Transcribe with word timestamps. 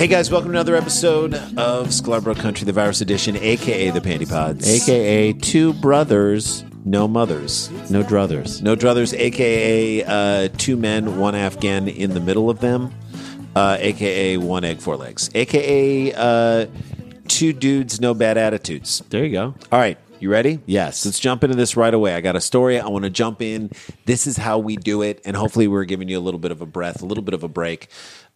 Hey 0.00 0.06
guys, 0.06 0.30
welcome 0.30 0.50
to 0.52 0.56
another 0.56 0.76
episode 0.76 1.34
of 1.34 1.88
Sklarbro 1.88 2.34
Country, 2.34 2.64
the 2.64 2.72
Virus 2.72 3.02
Edition, 3.02 3.36
aka 3.36 3.90
the 3.90 4.00
Panty 4.00 4.26
Pods, 4.26 4.66
AKA 4.66 5.34
two 5.34 5.74
brothers, 5.74 6.64
no 6.86 7.06
mothers, 7.06 7.70
no 7.90 8.02
druthers. 8.02 8.62
no 8.62 8.74
druthers, 8.74 9.12
aka 9.12 10.02
uh, 10.02 10.48
two 10.56 10.78
men, 10.78 11.18
one 11.18 11.34
Afghan 11.34 11.86
in 11.86 12.14
the 12.14 12.20
middle 12.20 12.48
of 12.48 12.60
them, 12.60 12.94
uh, 13.54 13.76
aka 13.78 14.38
one 14.38 14.64
egg, 14.64 14.80
four 14.80 14.96
legs, 14.96 15.28
aka 15.34 16.14
uh, 16.14 16.66
two 17.28 17.52
dudes, 17.52 18.00
no 18.00 18.14
bad 18.14 18.38
attitudes. 18.38 19.02
There 19.10 19.22
you 19.22 19.32
go. 19.32 19.54
All 19.70 19.78
right, 19.78 19.98
you 20.18 20.30
ready? 20.30 20.60
Yes. 20.64 21.04
Let's 21.04 21.18
jump 21.18 21.44
into 21.44 21.56
this 21.56 21.76
right 21.76 21.92
away. 21.92 22.14
I 22.14 22.22
got 22.22 22.36
a 22.36 22.40
story. 22.40 22.80
I 22.80 22.88
want 22.88 23.04
to 23.04 23.10
jump 23.10 23.42
in. 23.42 23.70
This 24.06 24.26
is 24.26 24.38
how 24.38 24.58
we 24.58 24.76
do 24.76 25.02
it. 25.02 25.20
And 25.26 25.36
hopefully, 25.36 25.68
we're 25.68 25.84
giving 25.84 26.08
you 26.08 26.18
a 26.18 26.20
little 26.20 26.40
bit 26.40 26.52
of 26.52 26.62
a 26.62 26.66
breath, 26.66 27.02
a 27.02 27.06
little 27.06 27.24
bit 27.24 27.34
of 27.34 27.42
a 27.42 27.48
break 27.48 27.88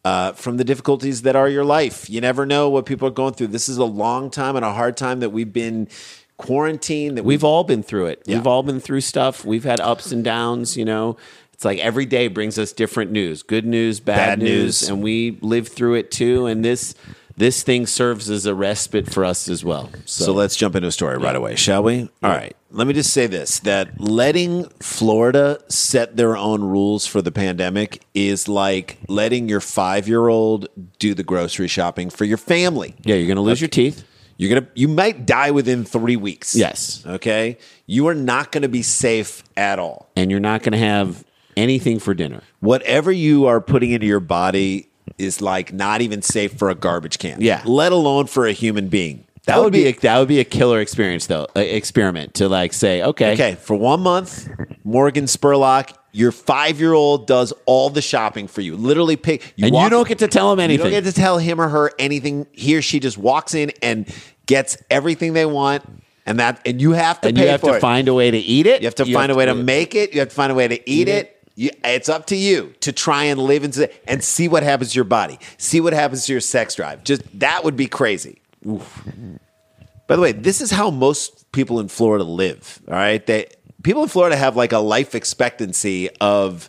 uh, 0.05 0.33
from 0.33 0.57
the 0.59 0.65
difficulties 0.65 1.23
that 1.23 1.35
are 1.37 1.49
your 1.49 1.65
life. 1.65 2.11
You 2.11 2.21
never 2.21 2.45
know 2.45 2.69
what 2.69 2.87
people 2.87 3.09
are 3.09 3.13
going 3.13 3.35
through. 3.35 3.49
This 3.49 3.69
is 3.69 3.79
a 3.79 3.85
long 3.85 4.31
time 4.31 4.57
and 4.57 4.65
a 4.65 4.73
hard 4.73 4.97
time 4.97 5.21
that 5.21 5.31
we've 5.31 5.53
been 5.53 5.89
quarantined, 6.37 7.17
that 7.17 7.23
we've 7.23 7.41
We've 7.41 7.45
all 7.45 7.65
been 7.65 7.83
through 7.83 8.07
it. 8.07 8.23
Yeah. 8.27 8.37
We've 8.37 8.47
all 8.47 8.63
been 8.63 8.81
through 8.81 9.01
stuff. 9.03 9.45
We've 9.45 9.65
had 9.65 9.81
ups 9.81 10.13
and 10.13 10.23
downs, 10.25 10.77
you 10.77 10.85
know. 10.85 11.17
It's 11.53 11.65
like 11.65 11.79
every 11.79 12.05
day 12.07 12.29
brings 12.29 12.59
us 12.59 12.73
different 12.73 13.13
news. 13.13 13.43
Good 13.43 13.65
news, 13.65 14.01
bad, 14.01 14.17
Bad 14.17 14.39
news, 14.41 14.83
news. 14.83 14.89
and 14.89 15.03
we 15.03 15.39
live 15.41 15.69
through 15.69 15.95
it 15.95 16.11
too 16.11 16.47
and 16.47 16.65
this 16.65 16.95
this 17.37 17.63
thing 17.63 17.87
serves 17.87 18.31
as 18.31 18.47
a 18.47 18.55
respite 18.55 19.13
for 19.13 19.25
us 19.25 19.49
as 19.49 19.65
well. 19.65 19.91
So, 20.05 20.25
So 20.27 20.33
let's 20.33 20.55
jump 20.57 20.77
into 20.77 20.89
a 20.89 20.93
story 20.93 21.19
right 21.19 21.35
away, 21.35 21.57
shall 21.57 21.83
we? 21.83 22.03
All 22.23 22.31
right. 22.31 22.57
Let 22.71 22.87
me 22.87 22.93
just 22.95 23.13
say 23.13 23.27
this 23.27 23.61
that 23.61 24.01
letting 24.01 24.65
Florida 24.81 25.59
set 25.69 26.17
their 26.17 26.37
own 26.37 26.63
rules 26.63 27.07
for 27.07 27.23
the 27.23 27.31
pandemic 27.33 28.03
is 28.15 28.49
like 28.49 28.99
letting 29.09 29.49
your 29.49 29.61
five 29.61 30.07
year 30.09 30.29
old 30.29 30.69
do 30.99 31.15
the 31.15 31.23
grocery 31.23 31.69
shopping 31.69 32.11
for 32.11 32.25
your 32.25 32.37
family. 32.39 32.95
yeah, 33.05 33.15
you're 33.17 33.27
going 33.27 33.37
to 33.37 33.43
lose 33.43 33.61
your 33.61 33.69
teeth. 33.69 34.05
You're 34.37 34.53
gonna 34.59 34.69
you 34.75 34.89
might 34.89 35.27
die 35.27 35.53
within 35.53 35.85
three 35.85 36.17
weeks. 36.17 36.57
Yes. 36.57 37.05
Okay. 37.07 37.57
You 37.87 38.09
are 38.09 38.15
not 38.17 38.51
gonna 38.51 38.69
be 38.69 38.83
safe 38.83 39.45
at 39.57 39.79
all. 39.79 40.11
and 40.17 40.29
you're 40.31 40.41
not 40.41 40.63
going 40.65 40.73
to 40.73 40.79
have 40.79 41.25
anything 41.57 42.01
for 42.01 42.15
dinner. 42.15 42.43
Whatever 42.59 43.13
you 43.13 43.47
are 43.47 43.61
putting 43.61 43.93
into 43.93 44.07
your 44.09 44.19
body 44.19 44.89
is 45.19 45.41
like 45.41 45.73
not 45.73 46.01
even 46.01 46.23
safe 46.23 46.53
for 46.59 46.71
a 46.71 46.75
garbage 46.75 47.19
can. 47.19 47.41
Yeah. 47.41 47.63
Let 47.65 47.93
alone 47.93 48.27
for 48.27 48.47
a 48.47 48.53
human 48.53 48.89
being. 48.89 49.25
That 49.47 49.61
would 49.61 49.75
be 49.75 49.87
a, 49.89 49.93
that 49.93 50.19
would 50.19 50.29
be 50.29 50.41
a 50.41 50.45
killer 50.45 50.81
experience 50.81 51.27
though. 51.27 51.47
uh, 51.55 51.61
experiment 51.61 52.33
to 52.35 52.49
like 52.49 52.73
say, 52.73 53.03
okay, 53.03 53.35
Okay, 53.35 53.55
for 53.57 53.77
one 53.77 54.01
month, 54.01 54.49
Morgan 54.85 55.25
Spurlock, 55.27 55.93
your 56.13 56.33
five 56.33 56.81
year 56.81 56.95
old 56.95 57.27
does 57.27 57.53
all 57.67 57.91
the 57.91 58.01
shopping 58.01 58.47
for 58.47 58.63
you. 58.63 58.75
Literally 58.75 59.17
pick 59.17 59.53
and 59.61 59.75
you 59.75 59.91
don't 59.91 60.09
get 60.09 60.21
to 60.21 60.29
tell 60.29 60.51
him 60.51 60.61
You 60.61 60.65
anything. 60.65 60.85
don't 60.85 60.93
get 60.93 61.05
to 61.05 61.13
tell 61.13 61.37
him 61.37 61.61
or 61.61 61.69
her 61.69 61.91
anything. 61.99 62.47
He 62.53 62.75
or 62.77 62.81
she 62.83 63.01
just 63.01 63.19
walks 63.19 63.55
in 63.55 63.71
and 63.83 64.11
gets 64.47 64.79
everything 64.91 65.35
they 65.35 65.45
want, 65.47 65.83
and 66.25 66.39
that 66.41 66.61
and 66.65 66.81
you 66.81 66.93
have 66.93 67.21
to 67.21 67.29
and 67.29 67.37
you 67.37 67.47
have 67.49 67.61
to 67.63 67.75
it. 67.75 67.81
find 67.81 68.09
a 68.09 68.15
way 68.15 68.31
to 68.31 68.39
eat 68.39 68.67
it. 68.67 68.81
You 68.81 68.87
have 68.87 68.95
to 68.95 69.05
find 69.13 69.31
a 69.31 69.35
way 69.35 69.45
to 69.45 69.55
make 69.55 69.95
it. 69.95 70.15
You 70.15 70.21
have 70.21 70.31
to 70.31 70.35
find 70.35 70.53
a 70.53 70.55
way 70.55 70.69
to 70.69 70.75
eat, 70.89 71.03
Eat 71.03 71.09
it. 71.09 71.27
it. 71.27 71.34
You, 71.57 71.71
it's 71.85 72.09
up 72.09 72.27
to 72.27 72.37
you 72.37 72.75
to 72.81 72.93
try 72.93 73.25
and 73.25 73.39
live 73.39 73.63
into 73.63 73.91
and 74.09 74.23
see 74.25 74.49
what 74.49 74.63
happens 74.63 74.93
to 74.93 74.97
your 74.97 75.05
body. 75.05 75.39
See 75.57 75.81
what 75.81 75.93
happens 75.93 76.27
to 76.27 76.33
your 76.33 76.41
sex 76.41 76.75
drive. 76.75 77.05
Just 77.05 77.23
that 77.39 77.63
would 77.63 77.77
be 77.77 77.87
crazy. 77.87 78.41
By 78.65 80.17
the 80.17 80.23
way, 80.23 80.33
this 80.33 80.61
is 80.61 80.71
how 80.71 80.91
most 80.91 81.51
people 81.53 81.79
in 81.79 81.89
Florida 81.89 82.25
live. 82.25 82.81
All 82.89 82.95
right, 82.95 83.25
they 83.25 83.47
people 83.83 84.03
in 84.03 84.09
Florida 84.09 84.37
have 84.37 84.57
like 84.57 84.73
a 84.73 84.79
life 84.79 85.15
expectancy 85.15 86.11
of 86.21 86.69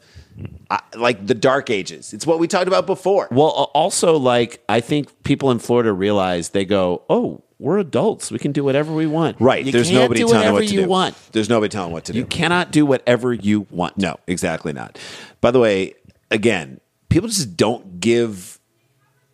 uh, 0.70 0.80
like 0.96 1.26
the 1.26 1.34
dark 1.34 1.70
ages. 1.70 2.14
It's 2.14 2.28
what 2.28 2.38
we 2.38 2.48
talked 2.48 2.68
about 2.68 2.86
before. 2.86 3.28
Well, 3.32 3.72
also 3.74 4.18
like 4.18 4.64
I 4.70 4.82
think 4.82 5.24
people 5.24 5.50
in 5.50 5.60
Florida 5.60 5.92
realize 5.94 6.50
they 6.50 6.66
go, 6.66 7.04
"Oh, 7.10 7.44
we're 7.60 7.78
adults. 7.78 8.32
We 8.32 8.40
can 8.40 8.52
do 8.52 8.64
whatever 8.64 8.94
we 8.94 9.08
want." 9.08 9.40
Right. 9.40 9.66
You 9.66 9.72
There's 9.72 9.90
can't 9.90 10.02
nobody 10.02 10.20
do 10.22 10.28
telling 10.28 10.40
whatever 10.40 10.54
what 10.56 10.68
to 10.68 10.74
you 10.76 10.82
do. 10.82 10.88
want. 10.88 11.16
There's 11.32 11.50
nobody 11.50 11.70
telling 11.70 11.92
what 11.92 12.06
to 12.06 12.14
do. 12.14 12.20
You 12.20 12.26
cannot 12.26 12.72
do 12.72 12.86
whatever 12.86 13.34
you 13.34 13.68
want. 13.70 13.98
No, 13.98 14.18
exactly 14.28 14.74
not. 14.74 15.00
By 15.42 15.52
the 15.52 15.60
way, 15.60 15.94
again, 16.32 16.80
people 17.10 17.30
just 17.30 17.56
don't 17.58 18.00
give 18.00 18.60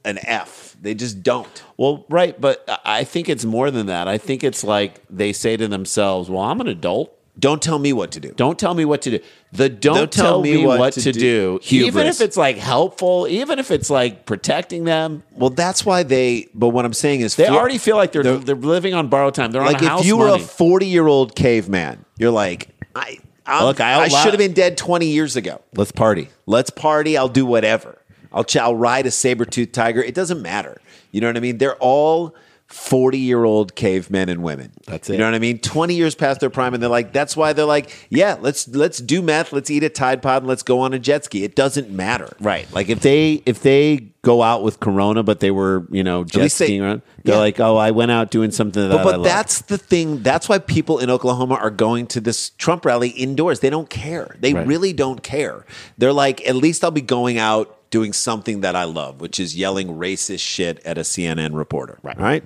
an 0.05 0.19
F. 0.23 0.75
They 0.81 0.93
just 0.95 1.21
don't. 1.21 1.63
Well, 1.77 2.05
right, 2.09 2.39
but 2.39 2.67
I 2.85 3.03
think 3.03 3.29
it's 3.29 3.45
more 3.45 3.69
than 3.69 3.85
that. 3.87 4.07
I 4.07 4.17
think 4.17 4.43
it's 4.43 4.63
like 4.63 5.01
they 5.09 5.31
say 5.33 5.57
to 5.57 5.67
themselves, 5.67 6.29
"Well, 6.29 6.41
I'm 6.41 6.59
an 6.61 6.67
adult. 6.67 7.15
Don't 7.41 7.59
tell 7.59 7.79
me 7.79 7.91
what 7.91 8.11
to 8.11 8.19
do. 8.19 8.31
Don't 8.33 8.59
tell 8.59 8.75
me 8.75 8.85
what 8.85 9.01
to 9.01 9.17
do. 9.17 9.19
The 9.51 9.67
don't, 9.67 10.11
tell, 10.11 10.41
me, 10.41 10.63
what, 10.63 10.93
to, 10.93 11.11
do, 11.11 11.59
even 11.63 12.05
if 12.05 12.21
it's 12.21 12.37
like 12.37 12.55
helpful, 12.55 13.27
even 13.27 13.57
if 13.57 13.71
it's 13.71 13.89
like 13.89 14.27
protecting 14.27 14.83
them, 14.83 15.23
Well, 15.33 15.49
that's 15.49 15.83
why 15.83 16.03
they. 16.03 16.49
But 16.53 16.69
what 16.69 16.85
I'm 16.85 16.93
saying 16.93 17.21
is, 17.21 17.35
they 17.35 17.49
already 17.49 17.79
feel 17.79 17.97
like 17.97 18.11
they're 18.11 18.23
they're, 18.23 18.55
living 18.55 18.93
on 18.93 19.07
borrowed 19.07 19.33
time. 19.33 19.51
They're 19.51 19.63
like 19.63 19.81
on 19.81 19.99
if 19.99 20.05
you 20.05 20.17
were 20.17 20.27
money. 20.27 20.43
a 20.43 20.45
40 20.45 20.85
year 20.85 21.07
old 21.07 21.35
caveman, 21.35 22.05
you're 22.17 22.31
like, 22.31 22.69
I, 22.95 23.17
I'm, 23.45 23.65
Look, 23.65 23.81
I 23.81 24.03
I 24.03 24.07
should 24.07 24.33
have 24.33 24.37
been 24.37 24.53
dead 24.53 24.77
20 24.77 25.07
years 25.07 25.35
ago. 25.35 25.61
Let's 25.75 25.91
party. 25.91 26.29
Let's 26.45 26.69
party. 26.69 27.17
I'll 27.17 27.27
do 27.27 27.45
whatever. 27.45 27.97
I'll, 28.31 28.43
ch- 28.43 28.57
I'll 28.57 28.75
ride 28.75 29.07
a 29.07 29.11
saber 29.11 29.45
tooth 29.45 29.71
tiger. 29.71 30.01
It 30.01 30.13
doesn't 30.13 30.41
matter. 30.41 30.79
You 31.11 31.21
know 31.21 31.27
what 31.27 31.37
I 31.37 31.41
mean? 31.41 31.57
They're 31.57 31.75
all 31.77 32.35
40 32.71 33.17
year 33.17 33.43
old 33.43 33.75
cavemen 33.75 34.29
and 34.29 34.43
women. 34.43 34.71
That's 34.85 35.09
it. 35.09 35.13
You 35.13 35.19
know 35.19 35.25
what 35.25 35.35
I 35.35 35.39
mean? 35.39 35.59
20 35.59 35.93
years 35.93 36.15
past 36.15 36.39
their 36.39 36.49
prime, 36.49 36.73
and 36.73 36.81
they're 36.81 36.89
like, 36.89 37.13
that's 37.13 37.35
why 37.35 37.53
they're 37.53 37.65
like, 37.65 38.07
yeah, 38.09 38.37
let's 38.39 38.67
let's 38.69 38.99
do 38.99 39.21
meth, 39.21 39.53
let's 39.53 39.69
eat 39.69 39.83
a 39.83 39.89
Tide 39.89 40.21
Pod, 40.21 40.43
and 40.43 40.47
let's 40.47 40.63
go 40.63 40.79
on 40.79 40.93
a 40.93 40.99
jet 40.99 41.25
ski. 41.25 41.43
It 41.43 41.55
doesn't 41.55 41.89
matter. 41.89 42.35
Right. 42.39 42.71
Like 42.73 42.89
if 42.89 43.01
they 43.01 43.43
if 43.45 43.61
they 43.61 44.10
go 44.23 44.43
out 44.43 44.61
with 44.63 44.79
Corona, 44.79 45.23
but 45.23 45.39
they 45.39 45.49
were 45.51 45.87
you 45.91 46.03
know 46.03 46.23
jet 46.23 46.43
least 46.43 46.59
they- 46.59 46.65
skiing 46.65 46.81
around, 46.81 47.01
they're 47.23 47.35
yeah. 47.35 47.39
like, 47.39 47.59
oh, 47.59 47.75
I 47.77 47.91
went 47.91 48.11
out 48.11 48.29
doing 48.31 48.51
something 48.51 48.81
that 48.81 48.89
But, 48.95 48.99
I 49.01 49.03
but 49.03 49.13
love. 49.15 49.23
that's 49.23 49.61
the 49.61 49.77
thing. 49.77 50.21
That's 50.23 50.47
why 50.49 50.59
people 50.59 50.99
in 50.99 51.09
Oklahoma 51.09 51.55
are 51.55 51.69
going 51.71 52.07
to 52.07 52.21
this 52.21 52.49
Trump 52.51 52.85
rally 52.85 53.09
indoors. 53.09 53.59
They 53.61 53.69
don't 53.69 53.89
care. 53.89 54.35
They 54.39 54.53
Right. 54.53 54.67
really 54.67 54.93
don't 54.93 55.23
care. 55.23 55.65
They're 55.97 56.13
like, 56.13 56.47
at 56.47 56.55
least 56.55 56.83
I'll 56.83 56.91
be 56.91 57.01
going 57.01 57.37
out 57.37 57.77
doing 57.91 58.13
something 58.13 58.61
that 58.61 58.75
I 58.75 58.85
love, 58.85 59.21
which 59.21 59.39
is 59.39 59.55
yelling 59.55 59.89
racist 59.89 60.39
shit 60.39 60.79
at 60.85 60.97
a 60.97 61.01
CNN 61.01 61.55
reporter. 61.55 61.99
Right. 62.03 62.17
All 62.17 62.23
right. 62.23 62.43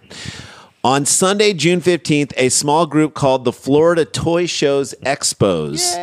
On 0.83 1.03
Sunday, 1.05 1.53
June 1.53 1.81
15th, 1.81 2.31
a 2.37 2.49
small 2.49 2.85
group 2.85 3.13
called 3.15 3.43
the 3.43 3.51
Florida 3.51 4.05
Toy 4.05 4.45
Shows 4.45 4.93
Expos 5.03 5.95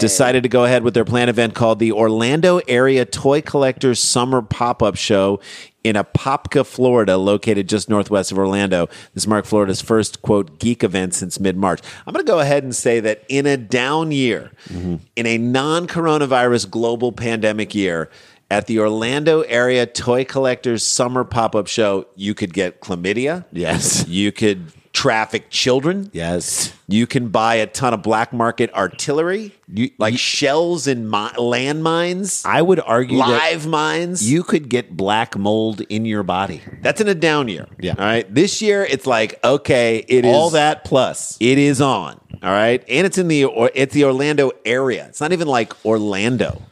decided 0.00 0.42
to 0.42 0.48
go 0.48 0.64
ahead 0.64 0.82
with 0.82 0.94
their 0.94 1.04
planned 1.04 1.30
event 1.30 1.54
called 1.54 1.78
the 1.78 1.92
Orlando 1.92 2.58
Area 2.66 3.04
Toy 3.04 3.40
Collectors 3.40 4.00
Summer 4.00 4.42
Pop 4.42 4.82
Up 4.82 4.96
Show 4.96 5.40
in 5.84 5.96
Apopka, 5.96 6.66
Florida, 6.66 7.16
located 7.16 7.68
just 7.68 7.88
northwest 7.88 8.32
of 8.32 8.38
Orlando. 8.38 8.88
This 9.14 9.26
marked 9.26 9.46
Florida's 9.46 9.80
first, 9.80 10.22
quote, 10.22 10.58
geek 10.58 10.82
event 10.82 11.14
since 11.14 11.38
mid 11.38 11.56
March. 11.56 11.80
I'm 12.06 12.12
going 12.12 12.24
to 12.24 12.30
go 12.30 12.40
ahead 12.40 12.64
and 12.64 12.74
say 12.74 13.00
that 13.00 13.24
in 13.28 13.46
a 13.46 13.56
down 13.56 14.10
year, 14.12 14.50
mm-hmm. 14.68 14.96
in 15.16 15.26
a 15.26 15.38
non 15.38 15.86
coronavirus 15.86 16.70
global 16.70 17.12
pandemic 17.12 17.74
year, 17.74 18.10
at 18.50 18.66
the 18.66 18.80
Orlando 18.80 19.42
area 19.42 19.86
toy 19.86 20.24
collectors 20.24 20.84
summer 20.84 21.24
pop 21.24 21.54
up 21.54 21.68
show, 21.68 22.06
you 22.16 22.34
could 22.34 22.52
get 22.52 22.80
chlamydia. 22.80 23.44
Yes. 23.52 24.06
You 24.08 24.32
could 24.32 24.72
traffic 24.92 25.50
children. 25.50 26.10
Yes. 26.12 26.72
You 26.88 27.06
can 27.06 27.28
buy 27.28 27.54
a 27.56 27.66
ton 27.66 27.94
of 27.94 28.02
black 28.02 28.32
market 28.32 28.72
artillery, 28.74 29.52
You- 29.72 29.90
like 29.98 30.12
you- 30.12 30.18
shells 30.18 30.86
and 30.86 31.08
mi- 31.10 31.16
landmines, 31.38 32.44
I 32.44 32.60
would 32.62 32.80
argue 32.80 33.18
live 33.18 33.66
mines. 33.66 34.28
you 34.30 34.42
could 34.42 34.68
get 34.68 34.96
black 34.96 35.36
mold 35.38 35.82
in 35.88 36.04
your 36.04 36.22
body. 36.22 36.60
That's 36.82 37.00
in 37.00 37.08
a 37.08 37.14
down 37.14 37.48
year. 37.48 37.66
Yeah. 37.80 37.94
All 37.98 38.04
right. 38.04 38.32
This 38.34 38.60
year, 38.60 38.84
it's 38.84 39.06
like 39.06 39.38
okay, 39.44 40.04
it 40.08 40.24
is 40.24 40.34
All 40.34 40.50
that 40.50 40.84
plus. 40.84 41.36
It 41.40 41.58
is 41.58 41.80
on. 41.80 42.18
All 42.42 42.50
right, 42.50 42.82
and 42.88 43.06
it's 43.06 43.18
in 43.18 43.28
the 43.28 43.44
or 43.44 43.70
it's 43.74 43.92
the 43.94 44.04
Orlando 44.04 44.50
area. 44.64 45.06
It's 45.08 45.20
not 45.20 45.32
even 45.32 45.46
like 45.46 45.72
Orlando. 45.84 46.62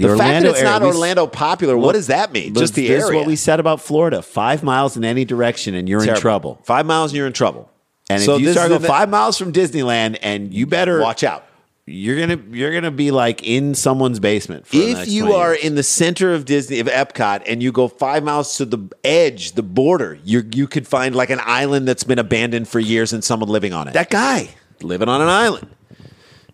The, 0.00 0.08
fact 0.16 0.20
Orlando 0.20 0.42
that 0.42 0.50
it's 0.50 0.58
area, 0.60 0.70
not 0.70 0.82
Orlando 0.82 1.26
popular, 1.26 1.76
what 1.76 1.92
does 1.92 2.08
that 2.08 2.32
mean? 2.32 2.54
Just 2.54 2.74
the 2.74 2.88
this 2.88 3.02
area. 3.02 3.06
is 3.06 3.14
what 3.14 3.26
we 3.26 3.36
said 3.36 3.60
about 3.60 3.80
Florida. 3.80 4.22
Five 4.22 4.62
miles 4.62 4.96
in 4.96 5.04
any 5.04 5.24
direction 5.24 5.74
and 5.74 5.88
you're 5.88 6.02
in 6.02 6.16
trouble. 6.16 6.60
Five 6.64 6.86
miles 6.86 7.10
and 7.12 7.18
you're 7.18 7.26
in 7.26 7.32
trouble. 7.32 7.70
And 8.08 8.22
So 8.22 8.36
if 8.36 8.42
you 8.42 8.52
start 8.52 8.70
going 8.70 8.82
five 8.82 9.08
miles 9.08 9.38
from 9.38 9.52
Disneyland 9.52 10.18
and 10.22 10.52
you 10.52 10.66
better 10.66 11.00
watch 11.00 11.22
out. 11.22 11.46
You're 11.86 12.20
gonna 12.20 12.40
you're 12.52 12.72
gonna 12.72 12.90
be 12.92 13.10
like 13.10 13.42
in 13.42 13.74
someone's 13.74 14.20
basement. 14.20 14.66
For 14.66 14.76
the 14.76 14.90
If 14.92 15.08
you 15.08 15.32
are 15.32 15.54
years. 15.54 15.64
in 15.64 15.74
the 15.74 15.82
center 15.82 16.32
of 16.32 16.44
Disney 16.44 16.78
of 16.78 16.86
Epcot 16.86 17.42
and 17.46 17.62
you 17.62 17.72
go 17.72 17.88
five 17.88 18.22
miles 18.22 18.56
to 18.58 18.64
the 18.64 18.78
edge, 19.02 19.52
the 19.52 19.62
border, 19.62 20.18
you 20.24 20.44
you 20.54 20.68
could 20.68 20.86
find 20.86 21.16
like 21.16 21.30
an 21.30 21.40
island 21.42 21.88
that's 21.88 22.04
been 22.04 22.18
abandoned 22.20 22.68
for 22.68 22.78
years 22.78 23.12
and 23.12 23.24
someone 23.24 23.48
living 23.48 23.72
on 23.72 23.88
it. 23.88 23.94
that 23.94 24.08
guy, 24.10 24.50
living 24.82 25.08
on 25.08 25.20
an 25.20 25.28
island. 25.28 25.68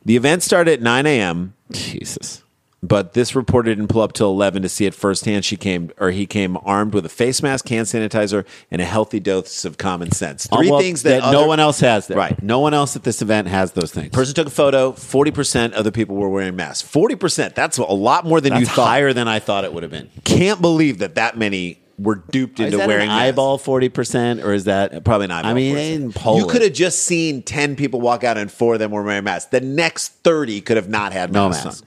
The 0.06 0.16
event 0.16 0.42
started 0.42 0.72
at 0.74 0.82
9 0.82 1.04
a.m. 1.04 1.54
Jesus, 1.72 2.42
but 2.82 3.14
this 3.14 3.34
reporter 3.34 3.74
didn't 3.74 3.88
pull 3.88 4.02
up 4.02 4.12
till 4.12 4.30
11 4.30 4.62
to 4.62 4.68
see 4.68 4.84
it 4.86 4.94
firsthand. 4.94 5.44
She 5.44 5.56
came, 5.56 5.90
or 5.98 6.10
he 6.10 6.26
came 6.26 6.56
armed 6.62 6.94
with 6.94 7.04
a 7.06 7.08
face 7.08 7.42
mask, 7.42 7.68
hand 7.68 7.86
sanitizer, 7.86 8.44
and 8.70 8.80
a 8.80 8.84
healthy 8.84 9.18
dose 9.18 9.64
of 9.64 9.78
common 9.78 10.12
sense. 10.12 10.46
Three 10.46 10.68
Uh, 10.68 10.72
well, 10.72 10.80
things 10.80 11.02
that, 11.02 11.20
no 11.32 11.38
other- 11.40 11.46
one 11.48 11.58
else 11.60 11.80
has. 11.80 12.06
There. 12.06 12.16
Right. 12.16 12.40
No 12.42 12.60
one 12.60 12.74
else 12.74 12.94
at 12.94 13.02
this 13.02 13.22
event 13.22 13.48
has 13.48 13.72
those 13.72 13.90
things. 13.92 14.10
Person 14.10 14.34
took 14.34 14.46
a 14.46 14.50
photo. 14.50 14.92
40% 14.92 15.72
of 15.72 15.84
the 15.84 15.90
people 15.92 16.16
were 16.16 16.28
wearing 16.28 16.54
masks. 16.54 16.86
40%. 16.88 17.54
That's 17.54 17.78
a 17.78 17.82
lot 17.84 18.24
more 18.26 18.40
than 18.40 18.50
That's 18.50 18.60
you 18.60 18.66
thought. 18.66 18.86
higher 18.88 19.12
than 19.12 19.26
I 19.26 19.38
thought 19.40 19.64
it 19.64 19.72
would 19.72 19.82
have 19.82 19.92
been. 19.92 20.08
Can't 20.24 20.60
believe 20.60 20.98
that 20.98 21.14
that 21.16 21.36
many 21.38 21.80
were 21.98 22.22
duped 22.30 22.60
Is 22.60 22.66
into 22.66 22.76
that 22.76 22.88
wearing 22.88 23.08
an 23.08 23.14
eyeball 23.14 23.56
forty 23.56 23.88
percent, 23.88 24.42
or 24.42 24.52
is 24.52 24.64
that 24.64 25.02
Probably 25.02 25.24
an 25.24 25.30
eyeball. 25.30 25.50
I 25.50 25.54
mean, 25.54 25.72
40%. 25.72 25.74
they 25.76 25.88
didn't 25.96 26.14
poll 26.14 26.36
you 26.36 26.46
could 26.46 26.60
have 26.60 26.74
just 26.74 27.04
seen 27.04 27.40
10 27.42 27.74
people 27.74 28.02
walk 28.02 28.22
out 28.22 28.36
and 28.36 28.52
four 28.52 28.74
of 28.74 28.80
them 28.80 28.90
were 28.90 29.02
wearing 29.02 29.24
masks. 29.24 29.50
The 29.50 29.62
next 29.62 30.08
30 30.22 30.60
could 30.60 30.76
have 30.76 30.90
not 30.90 31.14
had 31.14 31.32
No 31.32 31.48
masks. 31.48 31.64
masks. 31.64 31.82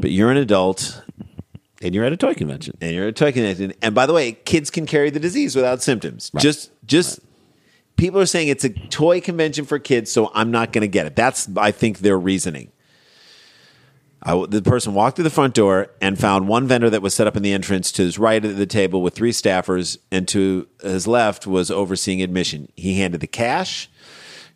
But 0.00 0.10
you're 0.10 0.30
an 0.30 0.36
adult 0.36 1.02
and 1.82 1.94
you're 1.94 2.04
at 2.04 2.12
a 2.12 2.16
toy 2.16 2.34
convention. 2.34 2.76
and 2.80 2.92
you're 2.92 3.08
a 3.08 3.12
toy 3.12 3.32
convention. 3.32 3.72
And 3.82 3.94
by 3.94 4.06
the 4.06 4.12
way, 4.12 4.32
kids 4.32 4.70
can 4.70 4.86
carry 4.86 5.10
the 5.10 5.20
disease 5.20 5.54
without 5.54 5.82
symptoms. 5.82 6.30
Just, 6.38 6.70
just 6.86 7.20
people 7.96 8.20
are 8.20 8.26
saying 8.26 8.48
it's 8.48 8.64
a 8.64 8.70
toy 8.70 9.20
convention 9.20 9.64
for 9.64 9.78
kids, 9.78 10.10
so 10.10 10.30
I'm 10.34 10.50
not 10.50 10.72
going 10.72 10.82
to 10.82 10.88
get 10.88 11.06
it. 11.06 11.16
That's, 11.16 11.48
I 11.56 11.70
think, 11.70 11.98
their 11.98 12.18
reasoning. 12.18 12.72
I 14.22 14.46
the 14.48 14.62
person 14.62 14.94
walked 14.94 15.16
through 15.16 15.24
the 15.24 15.30
front 15.30 15.54
door 15.54 15.92
and 16.00 16.18
found 16.18 16.48
one 16.48 16.66
vendor 16.66 16.90
that 16.90 17.02
was 17.02 17.14
set 17.14 17.28
up 17.28 17.36
in 17.36 17.42
the 17.44 17.52
entrance 17.52 17.92
to 17.92 18.02
his 18.02 18.18
right 18.18 18.44
at 18.44 18.56
the 18.56 18.66
table 18.66 19.00
with 19.00 19.14
three 19.14 19.30
staffers, 19.30 19.96
and 20.10 20.26
to 20.28 20.66
his 20.82 21.06
left 21.06 21.46
was 21.46 21.70
overseeing 21.70 22.20
admission. 22.20 22.68
He 22.74 22.98
handed 22.98 23.20
the 23.20 23.28
cash. 23.28 23.88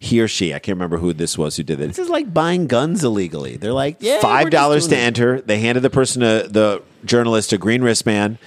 He 0.03 0.21
or 0.21 0.27
she, 0.27 0.53
I 0.53 0.59
can't 0.59 0.75
remember 0.75 0.99
who 0.99 1.13
this 1.13 1.39
was 1.39 1.57
who 1.57 1.63
did 1.63 1.81
it. 1.81 1.87
This 1.87 2.01
is 2.01 2.09
like 2.09 2.35
buying 2.35 2.67
guns 2.67 3.05
illegally. 3.05 3.57
They're 3.57 3.73
like, 3.73 3.99
yeah, 4.01 4.19
Five 4.19 4.51
dollars 4.51 4.89
to 4.89 4.97
it. 4.97 4.99
enter. 4.99 5.41
They 5.41 5.61
handed 5.61 5.83
the 5.83 5.91
person, 5.91 6.25
a, 6.25 6.49
the 6.49 6.83
journalist, 7.05 7.53
a 7.53 7.59
green 7.59 7.83
wristband. 7.83 8.39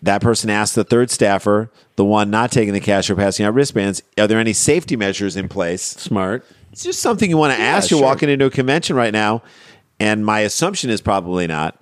That 0.00 0.22
person 0.22 0.48
asked 0.48 0.74
the 0.74 0.84
third 0.84 1.10
staffer, 1.10 1.70
the 1.96 2.04
one 2.04 2.30
not 2.30 2.50
taking 2.50 2.72
the 2.72 2.80
cash 2.80 3.10
or 3.10 3.14
passing 3.14 3.44
out 3.44 3.52
wristbands, 3.52 4.02
are 4.16 4.26
there 4.26 4.38
any 4.38 4.54
safety 4.54 4.96
measures 4.96 5.36
in 5.36 5.50
place? 5.50 5.82
Smart. 5.82 6.46
It's 6.72 6.82
just 6.82 7.00
something 7.00 7.28
you 7.28 7.36
want 7.36 7.54
to 7.54 7.60
ask. 7.60 7.90
You're 7.90 7.98
sure. 7.98 8.06
walking 8.06 8.30
into 8.30 8.46
a 8.46 8.50
convention 8.50 8.96
right 8.96 9.12
now, 9.12 9.42
and 10.00 10.24
my 10.24 10.40
assumption 10.40 10.88
is 10.88 11.02
probably 11.02 11.46
not. 11.46 11.78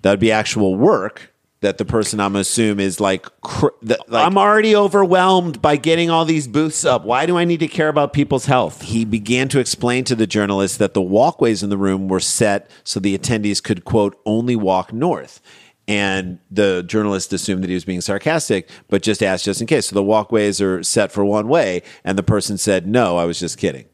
That 0.00 0.10
would 0.10 0.20
be 0.20 0.32
actual 0.32 0.74
work 0.74 1.33
that 1.64 1.78
the 1.78 1.84
person 1.84 2.20
I'm 2.20 2.36
assume 2.36 2.78
is 2.78 3.00
like, 3.00 3.26
cr- 3.40 3.68
that, 3.82 4.08
like 4.08 4.26
I'm 4.26 4.38
already 4.38 4.76
overwhelmed 4.76 5.60
by 5.60 5.76
getting 5.76 6.10
all 6.10 6.24
these 6.24 6.46
booths 6.46 6.84
up. 6.84 7.04
Why 7.04 7.26
do 7.26 7.36
I 7.36 7.44
need 7.44 7.60
to 7.60 7.68
care 7.68 7.88
about 7.88 8.12
people's 8.12 8.46
health? 8.46 8.82
he 8.82 9.04
began 9.04 9.48
to 9.48 9.58
explain 9.58 10.04
to 10.04 10.14
the 10.14 10.26
journalist 10.26 10.78
that 10.78 10.94
the 10.94 11.02
walkways 11.02 11.62
in 11.62 11.70
the 11.70 11.76
room 11.76 12.06
were 12.08 12.20
set 12.20 12.70
so 12.84 13.00
the 13.00 13.16
attendees 13.18 13.62
could 13.62 13.84
quote 13.84 14.18
only 14.24 14.54
walk 14.54 14.92
north 14.92 15.40
and 15.88 16.38
the 16.50 16.82
journalist 16.86 17.32
assumed 17.32 17.62
that 17.62 17.68
he 17.68 17.74
was 17.74 17.84
being 17.84 18.00
sarcastic 18.00 18.70
but 18.88 19.02
just 19.02 19.22
asked 19.22 19.44
just 19.44 19.60
in 19.60 19.66
case 19.66 19.86
so 19.86 19.94
the 19.94 20.02
walkways 20.02 20.60
are 20.60 20.82
set 20.82 21.10
for 21.10 21.24
one 21.24 21.48
way 21.48 21.82
and 22.04 22.16
the 22.16 22.22
person 22.22 22.56
said 22.56 22.86
no 22.86 23.16
i 23.16 23.24
was 23.24 23.38
just 23.40 23.58
kidding 23.58 23.84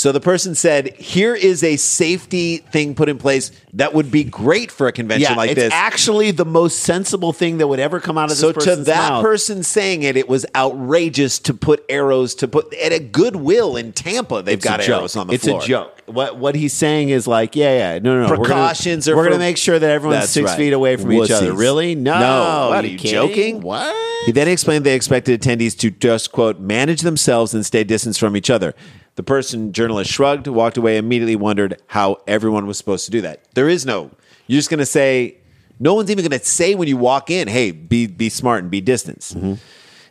so 0.00 0.12
the 0.12 0.20
person 0.20 0.54
said 0.54 0.94
here 0.96 1.34
is 1.34 1.62
a 1.62 1.76
safety 1.76 2.58
thing 2.58 2.94
put 2.94 3.08
in 3.08 3.18
place 3.18 3.52
that 3.74 3.92
would 3.92 4.10
be 4.10 4.24
great 4.24 4.70
for 4.70 4.86
a 4.86 4.92
convention 4.92 5.36
like 5.36 5.50
it's 5.50 5.60
this 5.60 5.72
actually 5.72 6.30
the 6.30 6.44
most 6.44 6.80
sensible 6.80 7.32
thing 7.32 7.58
that 7.58 7.66
would 7.66 7.80
ever 7.80 8.00
come 8.00 8.16
out 8.16 8.24
of 8.24 8.30
this 8.30 8.40
so 8.40 8.52
to 8.52 8.76
that 8.76 9.10
mouth. 9.10 9.22
person 9.22 9.62
saying 9.62 10.02
it, 10.02 10.16
it 10.16 10.28
was 10.28 10.46
outrageous 10.54 11.38
to 11.38 11.52
put 11.52 11.84
arrows 11.88 12.34
to 12.36 12.48
put 12.48 12.72
at 12.74 12.92
a 12.92 12.98
Goodwill 12.98 13.76
in 13.76 13.92
Tampa. 13.92 14.42
They've 14.42 14.56
It's 14.56 14.64
got 14.64 14.80
arrows 14.80 15.16
on 15.16 15.26
the 15.26 15.34
it's 15.34 15.44
floor. 15.44 15.58
It's 15.58 15.66
a 15.66 15.68
joke. 15.68 15.99
What 16.10 16.36
what 16.36 16.54
he's 16.54 16.72
saying 16.72 17.10
is 17.10 17.26
like, 17.26 17.56
yeah, 17.56 17.94
yeah, 17.94 17.98
no, 17.98 18.20
no, 18.20 18.26
no. 18.26 18.36
Precautions 18.36 19.06
we're 19.06 19.14
gonna, 19.14 19.16
we're 19.16 19.24
for- 19.24 19.28
going 19.30 19.40
to 19.40 19.46
make 19.46 19.56
sure 19.56 19.78
that 19.78 19.90
everyone's 19.90 20.28
six 20.28 20.50
right. 20.50 20.56
feet 20.56 20.72
away 20.72 20.96
from 20.96 21.12
each 21.12 21.30
other. 21.30 21.52
Really? 21.52 21.94
No. 21.94 22.18
No. 22.18 22.68
What, 22.70 22.84
are 22.84 22.86
you 22.86 22.98
kidding? 22.98 23.12
joking? 23.12 23.60
What? 23.60 23.94
He 24.26 24.32
then 24.32 24.48
explained 24.48 24.84
they 24.84 24.94
expected 24.94 25.40
attendees 25.40 25.78
to 25.78 25.90
just 25.90 26.32
quote 26.32 26.60
manage 26.60 27.00
themselves 27.00 27.54
and 27.54 27.64
stay 27.64 27.84
distance 27.84 28.18
from 28.18 28.36
each 28.36 28.50
other. 28.50 28.74
The 29.14 29.22
person 29.22 29.72
journalist 29.72 30.10
shrugged, 30.10 30.46
walked 30.46 30.76
away, 30.76 30.96
immediately 30.96 31.36
wondered 31.36 31.80
how 31.88 32.18
everyone 32.26 32.66
was 32.66 32.78
supposed 32.78 33.04
to 33.06 33.10
do 33.10 33.20
that. 33.22 33.44
There 33.54 33.68
is 33.68 33.84
no. 33.86 34.10
You're 34.46 34.58
just 34.58 34.70
going 34.70 34.78
to 34.78 34.86
say. 34.86 35.36
No 35.82 35.94
one's 35.94 36.10
even 36.10 36.22
going 36.28 36.38
to 36.38 36.44
say 36.44 36.74
when 36.74 36.88
you 36.88 36.98
walk 36.98 37.30
in, 37.30 37.48
"Hey, 37.48 37.70
be 37.70 38.06
be 38.06 38.28
smart 38.28 38.62
and 38.62 38.70
be 38.70 38.80
distance." 38.82 39.32
Mm-hmm. 39.32 39.54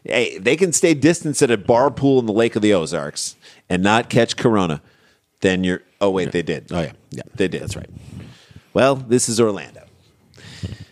Hey, 0.03 0.37
they 0.39 0.55
can 0.55 0.73
stay 0.73 0.93
distance 0.93 1.41
at 1.41 1.51
a 1.51 1.57
bar 1.57 1.91
pool 1.91 2.19
in 2.19 2.25
the 2.25 2.33
Lake 2.33 2.55
of 2.55 2.61
the 2.61 2.73
Ozarks 2.73 3.35
and 3.69 3.83
not 3.83 4.09
catch 4.09 4.35
corona. 4.35 4.81
Then 5.41 5.63
you're. 5.63 5.83
Oh 6.01 6.09
wait, 6.09 6.31
they 6.31 6.41
did. 6.41 6.67
Oh, 6.71 6.81
yeah. 6.81 6.91
Yeah. 7.11 7.23
they 7.35 7.47
did. 7.47 7.61
That's 7.61 7.75
right. 7.75 7.89
Well, 8.73 8.95
this 8.95 9.29
is 9.29 9.39
Orlando. 9.39 9.83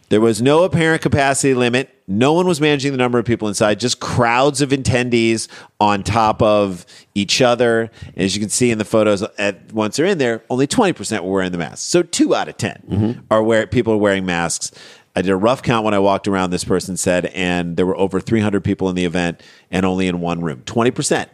There 0.09 0.21
was 0.21 0.41
no 0.41 0.63
apparent 0.63 1.01
capacity 1.01 1.53
limit. 1.53 1.93
No 2.07 2.31
one 2.31 2.47
was 2.47 2.61
managing 2.61 2.93
the 2.93 2.97
number 2.97 3.19
of 3.19 3.25
people 3.25 3.49
inside, 3.49 3.77
just 3.79 3.99
crowds 3.99 4.61
of 4.61 4.69
attendees 4.69 5.49
on 5.81 6.01
top 6.01 6.41
of 6.41 6.85
each 7.13 7.41
other. 7.41 7.91
As 8.15 8.33
you 8.33 8.39
can 8.39 8.49
see 8.49 8.71
in 8.71 8.77
the 8.77 8.85
photos, 8.85 9.21
at, 9.37 9.73
once 9.73 9.97
they're 9.97 10.05
in 10.05 10.17
there, 10.17 10.43
only 10.49 10.65
20% 10.65 11.23
were 11.23 11.31
wearing 11.31 11.51
the 11.51 11.57
masks. 11.57 11.81
So 11.81 12.03
two 12.03 12.33
out 12.33 12.47
of 12.47 12.55
10 12.55 12.83
mm-hmm. 12.89 13.19
are 13.29 13.43
where 13.43 13.67
people 13.67 13.93
are 13.93 13.97
wearing 13.97 14.25
masks. 14.25 14.71
I 15.13 15.21
did 15.23 15.31
a 15.31 15.35
rough 15.35 15.61
count 15.61 15.83
when 15.83 15.93
I 15.93 15.99
walked 15.99 16.27
around, 16.27 16.51
this 16.51 16.63
person 16.63 16.95
said, 16.95 17.25
and 17.27 17.75
there 17.75 17.85
were 17.85 17.97
over 17.97 18.21
300 18.21 18.63
people 18.63 18.87
in 18.87 18.95
the 18.95 19.03
event 19.03 19.43
and 19.71 19.85
only 19.85 20.07
in 20.07 20.21
one 20.21 20.39
room. 20.39 20.61
20%. 20.65 21.27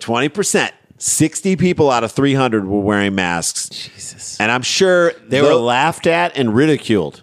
20%. 0.00 0.70
60 0.98 1.56
people 1.56 1.90
out 1.90 2.04
of 2.04 2.12
300 2.12 2.66
were 2.66 2.80
wearing 2.80 3.14
masks. 3.14 3.68
Jesus. 3.68 4.40
And 4.40 4.50
I'm 4.50 4.62
sure 4.62 5.12
They 5.26 5.42
were 5.42 5.54
laughed 5.54 6.06
at 6.06 6.36
and 6.36 6.54
ridiculed. 6.54 7.22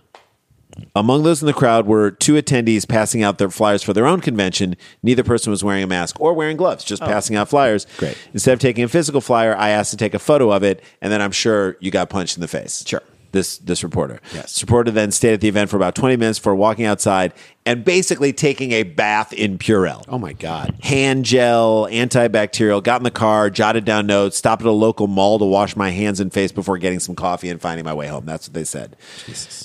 among 0.96 1.24
those 1.24 1.42
in 1.42 1.46
the 1.46 1.54
crowd 1.54 1.86
were 1.86 2.12
two 2.12 2.34
attendees 2.34 2.88
passing 2.88 3.24
out 3.24 3.38
their 3.38 3.50
flyers 3.50 3.84
for 3.84 3.94
their 3.94 4.06
own 4.06 4.20
convention. 4.22 4.76
Neither 5.04 5.24
person 5.24 5.52
was 5.52 5.64
wearing 5.64 5.84
a 5.84 5.88
mask 5.88 6.20
or 6.20 6.34
wearing 6.34 6.58
gloves, 6.58 6.84
just 6.84 7.02
oh. 7.02 7.08
passing 7.08 7.36
out 7.36 7.50
flyers. 7.50 7.86
Oh. 7.88 8.00
Great. 8.00 8.18
Instead 8.34 8.54
of 8.54 8.60
taking 8.60 8.84
a 8.84 8.88
physical 8.88 9.22
flyer, 9.22 9.56
I 9.56 9.70
asked 9.70 9.92
to 9.92 9.98
take 9.98 10.14
a 10.14 10.20
photo 10.20 10.52
of 10.52 10.64
it, 10.64 10.84
and 11.02 11.12
then 11.12 11.22
I'm 11.22 11.32
sure 11.32 11.78
you 11.80 11.92
got 11.92 12.10
punched 12.10 12.38
in 12.38 12.42
the 12.42 12.48
face. 12.48 12.84
Sure. 12.86 13.02
This 13.32 13.58
this 13.60 13.84
reporter. 13.84 14.20
Yes. 14.34 14.54
This 14.56 14.62
reporter 14.64 14.92
then 14.92 15.12
stayed 15.12 15.34
at 15.34 15.42
the 15.42 15.48
event 15.48 15.70
for 15.70 15.78
about 15.78 15.96
20 15.96 16.18
minutes 16.18 16.40
before 16.40 16.56
walking 16.56 16.86
outside 16.86 17.34
and 17.66 17.86
basically 17.86 18.34
taking 18.34 18.72
a 18.72 18.82
bath 18.84 19.32
in 19.34 19.58
Purell 19.60 20.04
Oh 20.08 20.18
my 20.18 20.34
God. 20.34 20.76
hand 20.82 21.26
gel, 21.26 21.88
antibacterial, 21.92 22.82
got 22.84 23.00
in 23.00 23.04
the 23.04 23.12
car, 23.12 23.50
jotted 23.50 23.86
down 23.86 24.08
notes, 24.08 24.38
stopped 24.38 24.64
at 24.64 24.68
a 24.68 24.72
local 24.72 25.08
mall 25.08 25.40
to 25.40 25.46
wash 25.46 25.76
my 25.76 25.92
hands 25.92 26.20
and 26.20 26.34
face 26.34 26.52
before 26.52 26.78
getting 26.78 27.00
some 27.00 27.16
coffee 27.16 27.50
and 27.50 27.62
finding 27.62 27.86
my 27.86 27.94
way 27.94 28.08
home. 28.08 28.26
That's 28.26 28.48
what 28.48 28.54
they 28.54 28.64
said. 28.64 28.96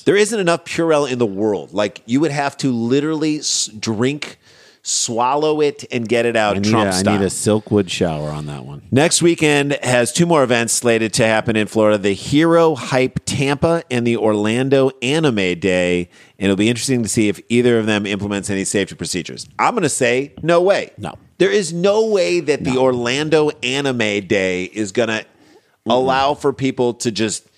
There 0.05 0.17
isn't 0.17 0.39
enough 0.39 0.65
Purell 0.65 1.11
in 1.11 1.19
the 1.19 1.27
world. 1.27 1.73
Like 1.73 2.03
you 2.07 2.21
would 2.21 2.31
have 2.33 2.57
to 2.59 2.71
literally 2.73 3.41
drink 3.79 4.39
swallow 4.89 5.61
it 5.61 5.85
and 5.91 6.09
get 6.09 6.27
it 6.27 6.37
out 6.37 6.55
I 6.55 6.61
need, 6.61 6.71
Trump 6.71 6.87
a, 6.87 6.89
I 6.95 7.01
style. 7.01 7.19
need 7.19 7.25
a 7.25 7.29
Silkwood 7.29 7.91
shower 7.91 8.31
on 8.31 8.47
that 8.47 8.65
one. 8.65 8.83
Next 8.93 9.21
weekend 9.21 9.73
has 9.83 10.13
two 10.13 10.27
more 10.27 10.45
events 10.45 10.75
slated 10.75 11.13
to 11.15 11.27
happen 11.27 11.57
in 11.57 11.67
Florida 11.67 11.99
the 11.99 12.13
Hero 12.13 12.77
Hype 12.77 13.19
Tampa 13.25 13.83
and 13.91 14.07
the 14.07 14.17
Orlando 14.17 14.93
Anime 15.03 15.59
Day. 15.59 16.09
And 16.39 16.45
it'll 16.45 16.57
be 16.57 16.69
interesting 16.69 17.03
to 17.03 17.09
see 17.09 17.29
if 17.29 17.41
either 17.49 17.81
of 17.81 17.87
them 17.87 18.07
implements 18.07 18.49
any 18.49 18.63
safety 18.63 18.95
procedures. 18.95 19.49
I'm 19.59 19.75
going 19.75 19.83
to 19.83 19.89
say 19.89 20.35
no 20.41 20.63
way. 20.63 20.93
No. 20.99 21.15
There 21.39 21.51
is 21.51 21.73
no 21.73 22.07
way 22.07 22.39
that 22.39 22.63
the 22.63 22.79
Orlando 22.79 23.51
Anime 23.65 24.27
Day 24.29 24.65
is 24.65 24.93
going 24.93 25.09
to 25.09 25.27
allow 25.85 26.35
for 26.35 26.53
people 26.53 26.95
to 26.95 27.11
just 27.11 27.49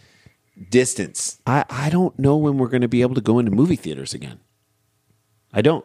distance. 0.71 1.39
I, 1.47 1.67
I 1.69 1.91
don't 1.91 2.19
know 2.19 2.39
when 2.39 2.57
we're 2.57 2.69
going 2.69 2.81
to 2.81 2.89
be 2.89 3.03
able 3.03 3.15
to 3.17 3.21
go 3.21 3.39
into 3.39 3.51
movie 3.51 3.77
theaters 3.77 4.15
again. 4.15 4.41
I 5.53 5.61
don't. 5.61 5.85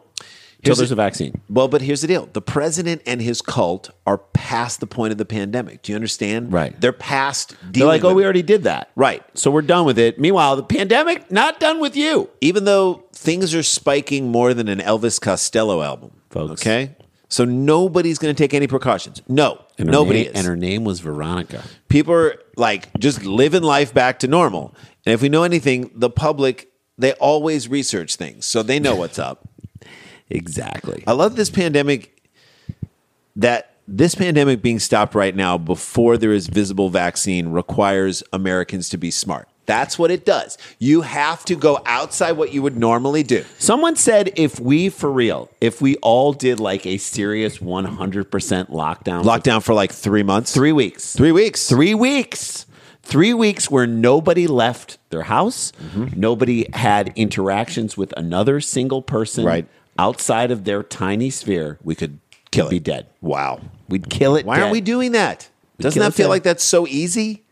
Here's 0.64 0.78
there's 0.78 0.90
a- 0.90 0.94
vaccine. 0.96 1.40
Well, 1.48 1.68
but 1.68 1.82
here's 1.82 2.00
the 2.00 2.06
deal. 2.08 2.28
The 2.32 2.42
president 2.42 3.02
and 3.06 3.20
his 3.20 3.42
cult 3.42 3.90
are 4.06 4.18
past 4.18 4.80
the 4.80 4.86
point 4.86 5.12
of 5.12 5.18
the 5.18 5.24
pandemic. 5.24 5.82
Do 5.82 5.92
you 5.92 5.96
understand? 5.96 6.52
Right. 6.52 6.78
They're 6.80 6.92
past 6.92 7.54
They're 7.62 7.86
like, 7.86 8.04
oh, 8.04 8.14
we 8.14 8.24
already 8.24 8.42
did 8.42 8.64
that. 8.64 8.90
Right. 8.96 9.22
So 9.34 9.50
we're 9.50 9.62
done 9.62 9.84
with 9.86 9.98
it. 9.98 10.18
Meanwhile, 10.18 10.56
the 10.56 10.62
pandemic, 10.62 11.30
not 11.30 11.60
done 11.60 11.80
with 11.80 11.96
you. 11.96 12.30
even 12.40 12.64
though 12.64 13.04
things 13.12 13.54
are 13.54 13.62
spiking 13.62 14.30
more 14.30 14.54
than 14.54 14.68
an 14.68 14.78
Elvis 14.80 15.20
Costello 15.20 15.82
album, 15.82 16.10
Folks. 16.30 16.62
Okay, 16.62 16.94
so 17.28 17.44
nobody's 17.44 18.18
going 18.18 18.34
to 18.34 18.38
take 18.42 18.54
any 18.54 18.66
precautions. 18.66 19.22
No, 19.28 19.60
And 19.78 19.88
nobody 19.88 20.20
name, 20.24 20.28
is. 20.28 20.34
And 20.34 20.46
her 20.46 20.56
name 20.56 20.84
was 20.84 21.00
Veronica. 21.00 21.62
People 21.88 22.12
are 22.14 22.34
like 22.56 22.92
just 22.98 23.24
living 23.24 23.62
life 23.62 23.94
back 23.94 24.18
to 24.20 24.28
normal. 24.28 24.74
And 25.06 25.12
if 25.14 25.22
we 25.22 25.28
know 25.28 25.42
anything, 25.44 25.90
the 25.94 26.10
public 26.10 26.68
they 26.98 27.12
always 27.14 27.68
research 27.68 28.14
things, 28.16 28.46
so 28.46 28.62
they 28.62 28.78
know 28.78 28.94
what's 28.94 29.18
up. 29.18 29.48
Exactly. 30.30 31.04
I 31.06 31.12
love 31.12 31.36
this 31.36 31.50
pandemic. 31.50 32.10
That 33.36 33.74
this 33.88 34.14
pandemic 34.14 34.62
being 34.62 34.78
stopped 34.78 35.14
right 35.14 35.34
now 35.34 35.58
before 35.58 36.16
there 36.16 36.32
is 36.32 36.46
visible 36.46 36.88
vaccine 36.88 37.48
requires 37.48 38.22
Americans 38.32 38.88
to 38.90 38.96
be 38.96 39.10
smart. 39.10 39.48
That's 39.66 39.98
what 39.98 40.10
it 40.10 40.24
does. 40.26 40.56
You 40.78 41.00
have 41.00 41.44
to 41.46 41.56
go 41.56 41.80
outside 41.86 42.32
what 42.32 42.52
you 42.52 42.62
would 42.62 42.76
normally 42.76 43.22
do. 43.22 43.44
Someone 43.58 43.96
said 43.96 44.30
if 44.36 44.60
we, 44.60 44.88
for 44.90 45.10
real, 45.10 45.50
if 45.60 45.80
we 45.80 45.96
all 45.96 46.32
did 46.34 46.60
like 46.60 46.86
a 46.86 46.98
serious 46.98 47.58
100% 47.58 48.28
lockdown, 48.70 49.24
Lockdown 49.24 49.62
for 49.62 49.74
like 49.74 49.90
three 49.90 50.22
months, 50.22 50.52
three 50.52 50.72
weeks, 50.72 51.16
three 51.16 51.32
weeks, 51.32 51.66
three 51.68 51.94
weeks, 51.94 52.66
three 53.02 53.32
weeks 53.34 53.70
where 53.70 53.86
nobody 53.86 54.46
left 54.46 54.98
their 55.10 55.22
house, 55.22 55.72
Mm-hmm. 55.82 56.20
nobody 56.20 56.66
had 56.74 57.12
interactions 57.16 57.96
with 57.96 58.12
another 58.18 58.60
single 58.60 59.00
person 59.02 59.44
Right. 59.46 59.66
Outside 59.98 60.50
of 60.50 60.64
their 60.64 60.82
tiny 60.82 61.30
sphere, 61.30 61.78
we 61.82 61.94
could 61.94 62.18
kill 62.50 62.66
it. 62.66 62.70
be 62.70 62.76
it. 62.76 62.84
dead. 62.84 63.06
Wow. 63.20 63.60
We'd 63.88 64.08
kill 64.10 64.36
it. 64.36 64.46
Why 64.46 64.60
aren't 64.60 64.72
we 64.72 64.80
doing 64.80 65.12
that? 65.12 65.48
Doesn't 65.78 65.98
kill 65.98 66.02
that 66.08 66.14
it 66.14 66.16
feel 66.16 66.26
dead. 66.26 66.30
like 66.30 66.42
that's 66.44 66.64
so 66.64 66.86
easy? 66.86 67.44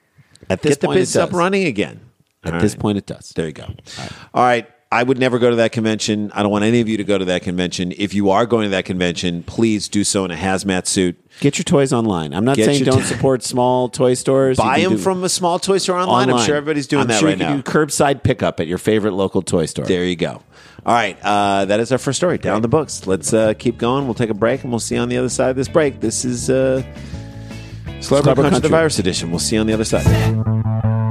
At 0.51 0.63
this 0.63 0.73
Get 0.73 0.81
the 0.81 0.87
point, 0.89 0.97
it 0.99 1.01
business 1.03 1.23
up 1.23 1.31
does. 1.31 1.39
running 1.39 1.65
again. 1.67 2.01
At 2.45 2.55
All 2.55 2.61
this 2.61 2.73
right. 2.75 2.81
point, 2.81 2.99
it 2.99 3.07
does. 3.07 3.31
There 3.37 3.47
you 3.47 3.53
go. 3.53 3.65
All 4.35 4.43
right. 4.43 4.69
I 4.93 5.03
would 5.03 5.19
never 5.19 5.39
go 5.39 5.49
to 5.51 5.57
that 5.57 5.73
convention. 5.73 6.31
I 6.35 6.43
don't 6.43 6.53
want 6.53 6.65
any 6.65 6.81
of 6.81 6.89
you 6.89 6.99
to 6.99 7.05
go 7.05 7.17
to 7.17 7.25
that 7.25 7.43
convention. 7.43 7.93
If 7.97 8.13
you 8.13 8.29
are 8.31 8.45
going 8.45 8.65
to 8.65 8.69
that 8.71 8.85
convention, 8.85 9.43
please 9.43 9.89
do 9.89 10.05
so 10.05 10.25
in 10.27 10.31
a 10.31 10.37
hazmat 10.37 10.87
suit. 10.87 11.17
Get 11.41 11.57
your 11.59 11.65
toys 11.65 11.95
online. 11.95 12.35
I'm 12.35 12.45
not 12.45 12.57
Get 12.57 12.67
saying 12.67 12.79
your 12.81 12.93
don't 12.93 13.01
t- 13.01 13.07
support 13.07 13.43
small 13.43 13.89
toy 13.89 14.13
stores. 14.15 14.59
You 14.59 14.65
Buy 14.65 14.81
can 14.81 14.91
them 14.91 14.97
do- 14.99 15.03
from 15.03 15.25
a 15.25 15.31
small 15.31 15.59
toy 15.59 15.79
store 15.79 15.97
online. 15.99 16.31
I'm 16.31 16.45
sure 16.45 16.57
everybody's 16.57 16.87
doing 16.87 17.03
I'm 17.03 17.09
that 17.09 17.21
sure 17.21 17.29
right 17.31 17.39
you 17.39 17.45
can 17.45 17.57
now. 17.57 17.63
do 17.63 17.71
curbside 17.71 18.23
pickup 18.23 18.61
at 18.61 18.67
your 18.67 18.77
favorite 18.77 19.13
local 19.15 19.41
toy 19.41 19.65
store. 19.65 19.87
There 19.87 20.05
you 20.05 20.15
go. 20.17 20.43
All 20.85 20.95
right. 20.95 21.17
Uh, 21.23 21.65
that 21.65 21.81
is 21.81 21.91
our 21.91 21.97
first 21.99 22.19
story. 22.19 22.37
Down 22.37 22.61
the 22.61 22.69
books. 22.69 23.07
Let's 23.07 23.33
uh, 23.33 23.55
keep 23.55 23.79
going. 23.79 24.05
We'll 24.05 24.15
take 24.15 24.31
a 24.31 24.35
break 24.35 24.63
and 24.63 24.71
we'll 24.71 24.79
see 24.81 24.97
you 24.97 25.01
on 25.01 25.09
the 25.09 25.17
other 25.17 25.31
side 25.31 25.49
of 25.49 25.57
this 25.57 25.69
break. 25.69 26.01
This 26.01 26.25
is 26.27 26.51
uh, 26.51 26.83
Celebrity 26.83 28.03
Celebrity 28.03 28.35
Country, 28.35 28.45
the 28.51 28.51
Country. 28.51 28.69
Virus 28.69 28.99
Edition. 28.99 29.31
We'll 29.31 29.39
see 29.41 29.57
you 29.57 29.61
on 29.61 29.67
the 29.67 29.73
other 29.73 29.85
side. 29.85 31.02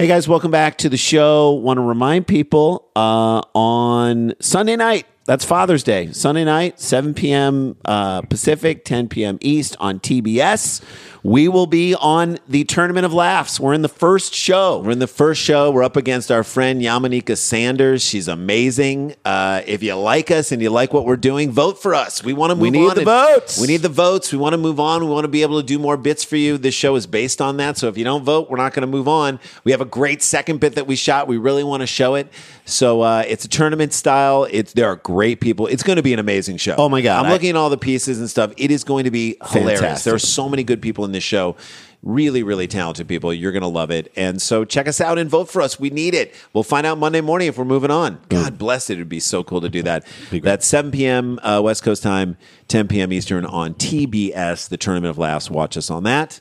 Hey 0.00 0.06
guys, 0.06 0.26
welcome 0.26 0.50
back 0.50 0.78
to 0.78 0.88
the 0.88 0.96
show. 0.96 1.50
Want 1.50 1.76
to 1.76 1.82
remind 1.82 2.26
people 2.26 2.88
uh, 2.96 3.42
on 3.54 4.32
Sunday 4.40 4.74
night, 4.74 5.06
that's 5.26 5.44
Father's 5.44 5.82
Day. 5.84 6.12
Sunday 6.12 6.44
night, 6.44 6.80
7 6.80 7.14
p.m. 7.14 7.76
Uh, 7.84 8.22
Pacific, 8.22 8.84
10 8.84 9.08
p.m. 9.08 9.38
East 9.40 9.76
on 9.78 10.00
TBS. 10.00 10.82
We 11.22 11.48
will 11.48 11.66
be 11.66 11.94
on 11.94 12.38
the 12.48 12.64
Tournament 12.64 13.04
of 13.04 13.12
Laughs. 13.12 13.60
We're 13.60 13.74
in 13.74 13.82
the 13.82 13.88
first 13.88 14.34
show. 14.34 14.78
We're 14.78 14.92
in 14.92 14.98
the 14.98 15.06
first 15.06 15.42
show. 15.42 15.70
We're 15.70 15.82
up 15.82 15.96
against 15.96 16.30
our 16.32 16.42
friend 16.42 16.80
Yamaneika 16.80 17.36
Saunders. 17.36 18.02
She's 18.02 18.26
amazing. 18.26 19.14
Uh, 19.24 19.60
if 19.66 19.82
you 19.82 19.94
like 19.96 20.30
us 20.30 20.50
and 20.50 20.62
you 20.62 20.70
like 20.70 20.94
what 20.94 21.04
we're 21.04 21.18
doing, 21.18 21.50
vote 21.50 21.80
for 21.80 21.94
us. 21.94 22.24
We 22.24 22.32
want 22.32 22.52
to 22.52 22.56
move 22.56 22.68
on. 22.68 22.72
We 22.72 22.78
need 22.78 22.88
on 22.88 22.96
the 22.96 23.04
votes. 23.04 23.60
We 23.60 23.66
need 23.66 23.82
the 23.82 23.90
votes. 23.90 24.32
We 24.32 24.38
want 24.38 24.54
to 24.54 24.58
move 24.58 24.80
on. 24.80 25.04
We 25.04 25.10
want 25.10 25.24
to 25.24 25.28
be 25.28 25.42
able 25.42 25.60
to 25.60 25.66
do 25.66 25.78
more 25.78 25.98
bits 25.98 26.24
for 26.24 26.36
you. 26.36 26.56
This 26.56 26.74
show 26.74 26.96
is 26.96 27.06
based 27.06 27.42
on 27.42 27.58
that. 27.58 27.76
So 27.76 27.88
if 27.88 27.98
you 27.98 28.04
don't 28.04 28.24
vote, 28.24 28.48
we're 28.48 28.56
not 28.56 28.72
going 28.72 28.82
to 28.82 28.86
move 28.86 29.06
on. 29.06 29.38
We 29.64 29.72
have 29.72 29.82
a 29.82 29.86
great 29.86 30.22
second 30.22 30.60
bit 30.60 30.76
that 30.76 30.86
we 30.86 30.96
shot. 30.96 31.28
We 31.28 31.36
really 31.36 31.64
want 31.64 31.82
to 31.82 31.86
show 31.86 32.14
it. 32.14 32.32
So 32.70 33.02
uh, 33.02 33.24
it's 33.26 33.44
a 33.44 33.48
tournament 33.48 33.92
style. 33.92 34.46
It's 34.50 34.72
there 34.72 34.88
are 34.88 34.96
great 34.96 35.40
people. 35.40 35.66
It's 35.66 35.82
going 35.82 35.96
to 35.96 36.02
be 36.02 36.12
an 36.12 36.18
amazing 36.18 36.56
show. 36.58 36.76
Oh 36.78 36.88
my 36.88 37.02
God. 37.02 37.24
I'm 37.24 37.30
I- 37.30 37.32
looking 37.32 37.50
at 37.50 37.56
all 37.56 37.70
the 37.70 37.78
pieces 37.78 38.18
and 38.18 38.30
stuff. 38.30 38.52
It 38.56 38.70
is 38.70 38.84
going 38.84 39.04
to 39.04 39.10
be 39.10 39.36
hilarious. 39.50 39.80
Fantastic. 39.80 40.04
There 40.04 40.14
are 40.14 40.18
so 40.18 40.48
many 40.48 40.64
good 40.64 40.80
people 40.80 41.04
in 41.04 41.12
this 41.12 41.24
show. 41.24 41.56
Really, 42.02 42.42
really 42.42 42.66
talented 42.66 43.08
people. 43.08 43.34
You're 43.34 43.52
going 43.52 43.60
to 43.60 43.68
love 43.68 43.90
it. 43.90 44.10
And 44.16 44.40
so 44.40 44.64
check 44.64 44.88
us 44.88 45.02
out 45.02 45.18
and 45.18 45.28
vote 45.28 45.50
for 45.50 45.60
us. 45.60 45.78
We 45.78 45.90
need 45.90 46.14
it. 46.14 46.34
We'll 46.54 46.64
find 46.64 46.86
out 46.86 46.96
Monday 46.96 47.20
morning 47.20 47.48
if 47.48 47.58
we're 47.58 47.66
moving 47.66 47.90
on. 47.90 48.20
God 48.30 48.56
bless 48.56 48.88
it. 48.88 48.94
It'd 48.94 49.10
be 49.10 49.20
so 49.20 49.44
cool 49.44 49.60
to 49.60 49.68
do 49.68 49.82
that. 49.82 50.06
That's 50.30 50.66
7 50.66 50.92
p.m. 50.92 51.38
Uh, 51.42 51.60
West 51.62 51.82
Coast 51.82 52.02
time, 52.02 52.38
10 52.68 52.88
p.m. 52.88 53.12
Eastern 53.12 53.44
on 53.44 53.74
TBS, 53.74 54.70
the 54.70 54.78
Tournament 54.78 55.10
of 55.10 55.18
Laughs. 55.18 55.50
Watch 55.50 55.76
us 55.76 55.90
on 55.90 56.04
that. 56.04 56.40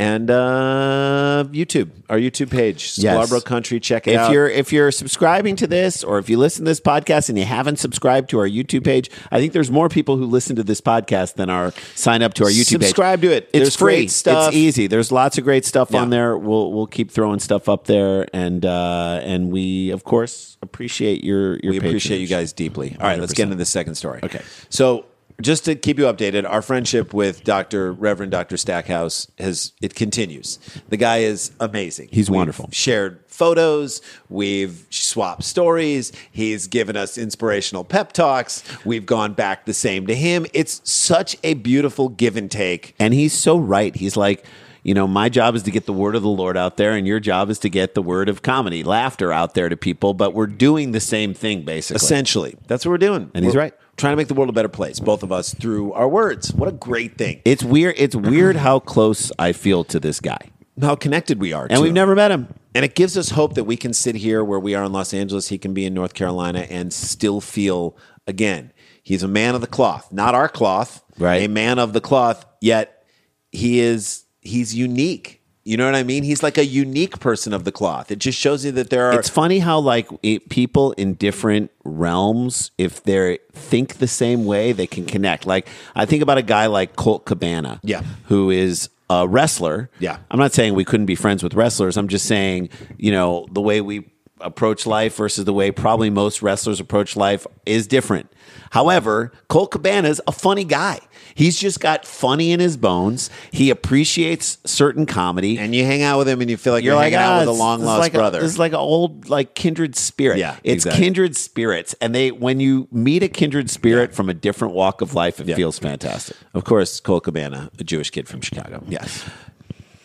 And 0.00 0.30
uh, 0.30 1.44
YouTube, 1.52 1.90
our 2.08 2.16
YouTube 2.16 2.50
page, 2.50 2.94
Yes. 2.96 3.14
Sklarbro 3.30 3.44
Country. 3.44 3.78
Check 3.80 4.08
it 4.08 4.12
if 4.12 4.18
out. 4.20 4.32
you're 4.32 4.48
if 4.48 4.72
you're 4.72 4.90
subscribing 4.90 5.56
to 5.56 5.66
this 5.66 6.02
or 6.02 6.18
if 6.18 6.30
you 6.30 6.38
listen 6.38 6.64
to 6.64 6.70
this 6.70 6.80
podcast 6.80 7.28
and 7.28 7.38
you 7.38 7.44
haven't 7.44 7.76
subscribed 7.78 8.30
to 8.30 8.38
our 8.38 8.48
YouTube 8.48 8.82
page, 8.84 9.10
I 9.30 9.38
think 9.38 9.52
there's 9.52 9.70
more 9.70 9.90
people 9.90 10.16
who 10.16 10.24
listen 10.24 10.56
to 10.56 10.62
this 10.62 10.80
podcast 10.80 11.34
than 11.34 11.50
are 11.50 11.72
sign 11.94 12.22
up 12.22 12.32
to 12.34 12.44
our 12.44 12.50
YouTube 12.50 12.80
page. 12.80 12.88
Subscribe 12.88 13.20
to 13.20 13.30
it. 13.30 13.44
It's 13.52 13.52
There's 13.52 13.76
free. 13.76 13.94
great 13.96 14.10
stuff. 14.10 14.48
It's 14.48 14.56
easy. 14.56 14.86
There's 14.86 15.12
lots 15.12 15.36
of 15.36 15.44
great 15.44 15.66
stuff 15.66 15.90
Yeah. 15.90 16.00
on 16.00 16.08
there. 16.10 16.36
We'll 16.38 16.72
we'll 16.72 16.86
keep 16.86 17.10
throwing 17.10 17.38
stuff 17.38 17.68
up 17.68 17.84
there 17.84 18.26
and 18.32 18.64
uh, 18.64 19.20
and 19.22 19.50
we 19.52 19.90
of 19.90 20.04
course 20.04 20.56
appreciate 20.62 21.22
your 21.24 21.58
your 21.58 21.72
we 21.72 21.78
appreciate 21.78 22.20
you 22.22 22.26
guys 22.26 22.54
deeply. 22.54 22.96
All 22.98 23.06
right, 23.06 23.20
let's 23.20 23.34
get 23.34 23.44
into 23.44 23.56
the 23.56 23.66
second 23.66 23.96
story. 23.96 24.20
Okay. 24.22 24.40
So 24.70 25.04
just 25.40 25.64
to 25.64 25.74
keep 25.74 25.98
you 25.98 26.04
updated, 26.04 26.48
our 26.48 26.62
friendship 26.62 27.12
with 27.12 27.44
Dr. 27.44 27.92
Reverend 27.92 28.32
Dr. 28.32 28.56
Stackhouse 28.56 29.30
has 29.38 29.72
it 29.80 29.94
continues. 29.94 30.58
The 30.88 30.96
guy 30.96 31.18
is 31.18 31.52
amazing. 31.60 32.08
He's 32.10 32.30
We've 32.30 32.36
wonderful. 32.36 32.68
Shared 32.72 33.20
photos, 33.26 34.02
we've 34.28 34.86
swapped 34.90 35.44
stories, 35.44 36.12
he's 36.30 36.66
given 36.66 36.96
us 36.96 37.16
inspirational 37.16 37.84
pep 37.84 38.12
talks, 38.12 38.62
we've 38.84 39.06
gone 39.06 39.32
back 39.32 39.64
the 39.64 39.74
same 39.74 40.06
to 40.06 40.14
him. 40.14 40.46
It's 40.52 40.80
such 40.84 41.36
a 41.42 41.54
beautiful 41.54 42.08
give 42.08 42.36
and 42.36 42.50
take. 42.50 42.94
And 42.98 43.14
he's 43.14 43.32
so 43.32 43.56
right. 43.58 43.94
He's 43.94 44.16
like, 44.16 44.44
you 44.82 44.94
know, 44.94 45.06
my 45.06 45.28
job 45.28 45.54
is 45.54 45.62
to 45.64 45.70
get 45.70 45.86
the 45.86 45.92
word 45.92 46.16
of 46.16 46.22
the 46.22 46.28
Lord 46.28 46.56
out 46.56 46.76
there, 46.76 46.92
and 46.92 47.06
your 47.06 47.20
job 47.20 47.50
is 47.50 47.58
to 47.60 47.68
get 47.68 47.94
the 47.94 48.02
word 48.02 48.28
of 48.28 48.42
comedy, 48.42 48.82
laughter 48.82 49.32
out 49.32 49.54
there 49.54 49.68
to 49.68 49.76
people. 49.76 50.14
But 50.14 50.34
we're 50.34 50.46
doing 50.46 50.92
the 50.92 51.00
same 51.00 51.34
thing, 51.34 51.62
basically. 51.62 51.96
Essentially, 51.96 52.56
that's 52.66 52.84
what 52.84 52.92
we're 52.92 52.98
doing. 52.98 53.30
And 53.34 53.44
he's 53.44 53.54
We're 53.54 53.60
right. 53.60 53.74
Trying 54.00 54.12
to 54.12 54.16
make 54.16 54.28
the 54.28 54.34
world 54.34 54.48
a 54.48 54.52
better 54.52 54.68
place, 54.70 54.98
both 54.98 55.22
of 55.22 55.30
us, 55.30 55.52
through 55.54 55.92
our 55.92 56.08
words. 56.08 56.54
What 56.54 56.70
a 56.70 56.72
great 56.72 57.18
thing. 57.18 57.42
It's 57.44 57.62
weird. 57.62 57.96
It's 57.98 58.16
weird 58.16 58.56
how 58.56 58.78
close 58.78 59.30
I 59.38 59.52
feel 59.52 59.84
to 59.84 60.00
this 60.00 60.20
guy, 60.20 60.38
How 60.80 60.94
connected 60.94 61.38
we 61.38 61.52
are. 61.52 61.64
and 61.64 61.72
to 61.74 61.80
we've 61.82 61.90
him. 61.90 61.96
never 61.96 62.14
met 62.14 62.30
him. 62.30 62.48
And 62.74 62.82
it 62.82 62.94
gives 62.94 63.18
us 63.18 63.28
hope 63.28 63.56
that 63.56 63.64
we 63.64 63.76
can 63.76 63.92
sit 63.92 64.14
here 64.14 64.42
where 64.42 64.58
we 64.58 64.74
are 64.74 64.84
in 64.84 64.92
Los 64.92 65.12
Angeles. 65.12 65.48
He 65.48 65.58
can 65.58 65.74
be 65.74 65.84
in 65.84 65.92
North 65.92 66.14
Carolina 66.14 66.60
and 66.70 66.94
still 66.94 67.42
feel, 67.42 67.94
again, 68.26 68.72
he's 69.02 69.22
a 69.22 69.28
man 69.28 69.54
of 69.54 69.60
the 69.60 69.66
cloth, 69.66 70.10
not 70.10 70.34
our 70.34 70.48
cloth, 70.48 71.02
Right. 71.18 71.42
A 71.42 71.48
man 71.48 71.78
of 71.78 71.92
the 71.92 72.00
cloth, 72.00 72.46
yet 72.62 73.04
he 73.52 73.80
is, 73.80 74.24
he's 74.40 74.74
unique. 74.74 75.39
You 75.62 75.76
know 75.76 75.84
what 75.84 75.94
I 75.94 76.02
mean? 76.02 76.22
He's 76.22 76.42
like 76.42 76.56
a 76.56 76.64
unique 76.64 77.20
person 77.20 77.52
of 77.52 77.64
the 77.64 77.72
cloth. 77.72 78.10
It 78.10 78.18
just 78.18 78.38
shows 78.38 78.64
you 78.64 78.72
that 78.72 78.88
there 78.90 79.06
are. 79.10 79.18
It's 79.18 79.28
funny 79.28 79.58
how 79.58 79.78
like 79.78 80.08
it, 80.22 80.48
people 80.48 80.92
in 80.92 81.14
different 81.14 81.70
realms, 81.84 82.70
if 82.78 83.02
they 83.02 83.38
think 83.52 83.98
the 83.98 84.08
same 84.08 84.46
way, 84.46 84.72
they 84.72 84.86
can 84.86 85.04
connect. 85.04 85.46
Like 85.46 85.68
I 85.94 86.06
think 86.06 86.22
about 86.22 86.38
a 86.38 86.42
guy 86.42 86.66
like 86.66 86.96
Colt 86.96 87.26
Cabana, 87.26 87.78
Yeah. 87.82 88.02
who 88.28 88.50
is 88.50 88.88
a 89.10 89.28
wrestler. 89.28 89.90
Yeah. 89.98 90.18
I'm 90.30 90.38
not 90.38 90.52
saying 90.52 90.74
we 90.74 90.84
couldn't 90.84 91.06
be 91.06 91.14
friends 91.16 91.42
with 91.42 91.54
wrestlers. 91.54 91.96
I'm 91.96 92.08
just 92.08 92.26
saying, 92.26 92.70
you 92.96 93.12
know, 93.12 93.46
the 93.52 93.60
way 93.60 93.80
we 93.80 94.10
approach 94.42 94.86
life 94.86 95.16
versus 95.16 95.44
the 95.44 95.52
way 95.52 95.70
probably 95.70 96.10
most 96.10 96.42
wrestlers 96.42 96.80
approach 96.80 97.16
life 97.16 97.46
is 97.66 97.86
different. 97.86 98.30
However, 98.70 99.32
Colt 99.48 99.70
Cabana's 99.72 100.20
a 100.26 100.32
funny 100.32 100.64
guy. 100.64 101.00
He's 101.34 101.58
just 101.58 101.80
got 101.80 102.04
funny 102.04 102.52
in 102.52 102.60
his 102.60 102.76
bones. 102.76 103.30
He 103.52 103.70
appreciates 103.70 104.58
certain 104.64 105.06
comedy. 105.06 105.58
And 105.58 105.74
you 105.74 105.84
hang 105.84 106.02
out 106.02 106.18
with 106.18 106.28
him 106.28 106.40
and 106.40 106.50
you 106.50 106.56
feel 106.56 106.72
like 106.72 106.84
you're, 106.84 106.92
You're 106.92 106.96
like, 107.02 107.12
hanging 107.12 107.24
out 107.26 107.36
ah, 107.36 107.38
with 107.40 107.48
a 107.48 107.52
long 107.52 107.82
lost 107.82 108.00
like 108.00 108.12
brother. 108.12 108.40
A, 108.40 108.44
it's 108.44 108.58
like 108.58 108.72
an 108.72 108.78
old, 108.78 109.28
like 109.28 109.54
kindred 109.54 109.96
spirit. 109.96 110.38
Yeah, 110.38 110.56
it's 110.62 110.84
exactly. 110.84 111.02
kindred 111.04 111.36
spirits, 111.36 111.94
and 112.00 112.14
they 112.14 112.30
when 112.30 112.60
you 112.60 112.86
meet 112.92 113.22
a 113.22 113.28
kindred 113.28 113.70
spirit 113.70 114.14
from 114.14 114.28
a 114.28 114.34
different 114.34 114.74
walk 114.74 115.00
of 115.00 115.14
life, 115.14 115.40
it 115.40 115.48
Yeah. 115.48 115.56
feels 115.56 115.78
fantastic. 115.78 116.36
of 116.54 116.64
course, 116.64 117.00
Colt 117.00 117.24
Cabana, 117.24 117.70
a 117.78 117.84
Jewish 117.84 118.10
kid 118.10 118.28
from 118.28 118.40
Chicago. 118.40 118.82
Yes, 118.88 119.24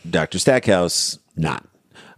Dr. 0.10 0.39
Stackhouse, 0.39 1.20
not. 1.36 1.65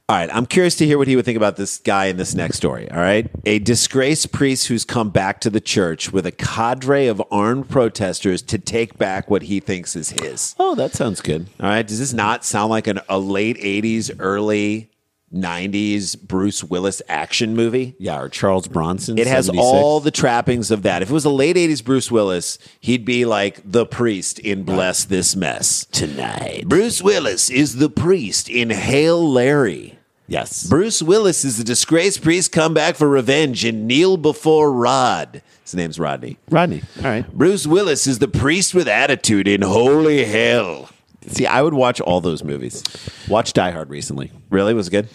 All 0.10 0.16
right, 0.16 0.30
I'm 0.34 0.46
curious 0.46 0.76
to 0.78 0.86
hear 0.86 0.98
what 0.98 1.10
he 1.10 1.18
would 1.18 1.26
think 1.26 1.36
about 1.36 1.58
this 1.58 1.80
guy 1.80 2.06
in 2.06 2.16
this 2.16 2.34
next 2.34 2.56
story. 2.56 2.90
All 2.90 2.98
right. 2.98 3.30
A 3.46 3.60
disgraced 3.60 4.32
priest 4.32 4.68
who's 4.68 4.86
come 4.86 5.10
back 5.10 5.42
to 5.42 5.50
the 5.50 5.60
church 5.60 6.14
with 6.14 6.26
a 6.26 6.32
cadre 6.32 7.08
of 7.08 7.22
armed 7.30 7.68
protesters 7.70 8.42
to 8.44 8.58
take 8.58 8.98
back 8.98 9.30
what 9.30 9.42
he 9.44 9.60
thinks 9.60 9.98
is 9.98 10.12
his. 10.12 10.56
Oh, 10.58 10.76
that 10.76 10.94
sounds 10.94 11.20
good. 11.20 11.48
All 11.60 11.68
right. 11.68 11.86
Does 11.86 12.00
this 12.00 12.14
not 12.14 12.46
sound 12.46 12.70
like 12.70 12.88
an, 12.88 13.02
a 13.10 13.20
late 13.20 13.58
80s, 13.58 14.16
early 14.18 14.90
90s 15.36 16.18
Bruce 16.22 16.64
Willis 16.64 17.02
action 17.10 17.54
movie? 17.54 17.94
Yeah, 18.00 18.22
or 18.22 18.30
Charles 18.30 18.70
Bronson. 18.70 19.18
It 19.18 19.28
has 19.28 19.48
76. 19.48 19.62
all 19.62 20.00
the 20.00 20.10
trappings 20.10 20.72
of 20.72 20.84
that. 20.84 21.02
If 21.02 21.10
it 21.10 21.14
was 21.14 21.26
a 21.26 21.30
late 21.30 21.58
80s 21.58 21.84
Bruce 21.84 22.10
Willis, 22.10 22.58
he'd 22.80 23.04
be 23.04 23.26
like 23.26 23.60
the 23.70 23.86
priest 23.86 24.40
in 24.40 24.64
Bless 24.64 25.04
This 25.04 25.36
Mess. 25.36 25.84
tonight. 25.92 26.64
Bruce 26.66 27.02
Willis 27.02 27.50
is 27.50 27.76
the 27.76 27.90
priest 27.90 28.50
in 28.50 28.70
Hail 28.70 29.30
Larry. 29.30 29.96
Yes, 30.30 30.68
Bruce 30.68 31.02
Willis 31.02 31.46
is 31.46 31.58
the 31.58 31.64
disgraced 31.64 32.22
priest 32.22 32.52
come 32.52 32.74
back 32.74 32.98
for 32.98 33.08
revenge 33.08 33.64
and 33.64 33.88
kneel 33.88 34.18
before 34.18 34.74
Rod. 34.74 35.42
His 35.64 35.74
name's 35.74 35.98
Rodney. 36.00 36.38
Rodney. 36.50 36.82
All 36.98 37.04
right. 37.04 37.32
Bruce 37.34 37.66
Willis 37.66 38.08
is 38.08 38.20
the 38.20 38.28
priest 38.28 38.74
with 38.74 38.90
attitude 38.90 39.48
in 39.48 39.62
Holy 39.62 40.26
Hell. 40.26 40.90
See, 41.28 41.46
I 41.46 41.62
would 41.62 41.74
watch 41.74 42.02
all 42.02 42.20
those 42.20 42.44
movies. 42.44 42.84
Watch 43.30 43.54
Die 43.54 43.72
Hard 43.72 43.90
recently. 43.90 44.32
Really? 44.50 44.74
Was 44.74 44.90
it 44.90 44.92
good? 44.92 45.08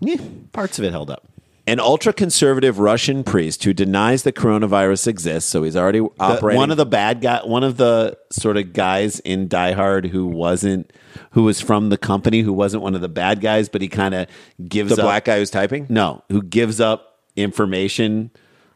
Yeah, 0.00 0.20
parts 0.52 0.78
of 0.78 0.84
it 0.84 0.90
held 0.90 1.10
up. 1.10 1.26
An 1.68 1.80
ultra 1.80 2.12
conservative 2.12 2.78
Russian 2.78 3.24
priest 3.24 3.64
who 3.64 3.72
denies 3.72 4.22
the 4.22 4.32
coronavirus 4.32 5.06
exists, 5.06 5.50
so 5.50 5.62
he's 5.62 5.76
already 5.76 6.00
operating. 6.18 6.56
one 6.56 6.70
of 6.70 6.76
the 6.76 6.86
bad 6.86 7.20
guy, 7.20 7.40
one 7.44 7.62
of 7.62 7.76
the 7.76 8.16
sort 8.30 8.56
of 8.56 8.72
guys 8.72 9.20
in 9.20 9.48
Die 9.48 9.72
Hard 9.72 10.06
who 10.06 10.26
wasn't, 10.26 10.92
who 11.32 11.42
was 11.42 11.60
from 11.60 11.90
the 11.90 11.98
company, 11.98 12.40
who 12.40 12.52
wasn't 12.52 12.82
one 12.82 12.94
of 12.94 13.00
the 13.00 13.08
bad 13.08 13.40
guys, 13.40 13.68
but 13.68 13.82
he 13.82 13.88
kind 13.88 14.14
of 14.14 14.26
gives 14.66 14.94
the 14.94 15.02
up, 15.02 15.06
black 15.06 15.24
guy 15.26 15.38
who's 15.38 15.50
typing? 15.50 15.86
No, 15.88 16.24
who 16.30 16.42
gives 16.42 16.80
up 16.80 17.20
information 17.36 18.30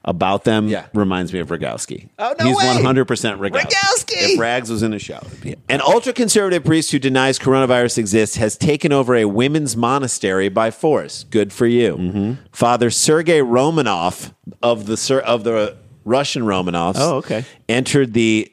about 0.05 0.45
them? 0.45 0.69
Yeah. 0.69 0.87
reminds 0.95 1.33
me 1.33 1.39
of 1.41 1.49
Rogowski. 1.49 2.09
Oh, 2.19 2.35
no 2.39 2.47
he's 2.47 2.57
way. 2.57 2.67
one 2.67 2.83
hundred 2.85 3.07
percent 3.07 3.41
Rogowski. 3.41 4.11
If 4.11 4.39
Rags 4.41 4.71
was 4.71 4.83
in 4.83 4.93
a 4.95 4.99
show, 4.99 5.21
it'd 5.27 5.41
be 5.41 5.51
him. 5.51 5.63
An 5.69 5.81
ultra 5.81 6.13
conservative 6.13 6.65
priest 6.65 6.91
who 6.93 6.99
denies 6.99 7.39
coronavirus 7.39 7.99
exists 7.99 8.37
has 8.37 8.57
taken 8.57 8.93
over 8.93 9.15
a 9.15 9.25
women's 9.25 9.77
monastery 9.77 10.49
by 10.49 10.71
force. 10.71 11.25
Good 11.25 11.53
for 11.53 11.67
you, 11.67 11.97
Mm-hmm. 11.97 12.33
Father 12.53 12.91
Sergei 12.91 13.41
Romanov 13.41 14.33
of 14.63 14.87
the 14.87 15.23
of 15.25 15.45
the 15.45 15.77
Russian 16.05 16.43
Romanovs. 16.43 16.95
Oh, 16.97 17.17
okay. 17.19 17.45
Entered 17.69 18.13
the. 18.13 18.51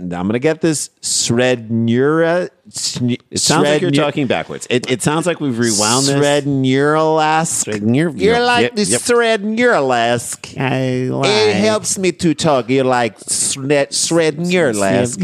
I'm 0.00 0.08
going 0.08 0.32
to 0.34 0.38
get 0.38 0.60
this 0.60 0.90
Srednura. 1.02 2.50
it 3.30 3.40
sounds 3.40 3.66
like 3.68 3.80
you're 3.82 3.90
talking 3.90 4.26
backwards. 4.28 4.66
It, 4.70 4.88
it 4.90 5.02
sounds 5.02 5.26
like 5.26 5.40
we've 5.40 5.58
rewound 5.58 6.06
this. 6.06 6.44
Srednuralask. 6.44 7.64
Srednur- 7.66 8.20
You're 8.20 8.40
like 8.40 8.62
Yep, 8.62 8.74
the 8.76 8.84
yep. 8.84 9.00
Srednuralask. 9.00 10.56
I 10.60 11.08
It 11.28 11.56
helps 11.56 11.98
me 11.98 12.12
to 12.12 12.32
talk. 12.34 12.68
You're 12.68 12.84
like 12.84 13.18
Sred 13.18 13.90
Srednurlask. 13.90 15.18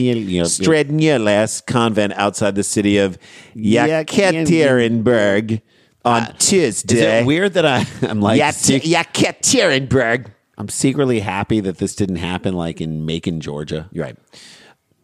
Yep. 0.59 1.66
Convent 1.66 2.12
outside 2.14 2.54
the 2.57 2.64
city 2.64 2.99
of 2.99 3.16
Yekaterinburg 3.57 5.61
on 6.04 6.35
Tuesday. 6.38 6.97
Is 6.97 7.02
it 7.23 7.26
weird 7.26 7.54
that 7.54 7.66
I, 7.66 7.87
I'm 8.02 8.21
like 8.21 8.38
Yat- 8.38 8.54
Yekaterinburg. 8.54 10.26
I'm 10.58 10.69
secretly 10.69 11.21
happy 11.21 11.60
that 11.60 11.78
this 11.78 11.95
didn't 11.95 12.17
happen 12.17 12.54
like 12.54 12.80
in 12.80 13.04
Macon, 13.06 13.40
Georgia. 13.40 13.88
You're 13.93 14.04
right. 14.04 14.17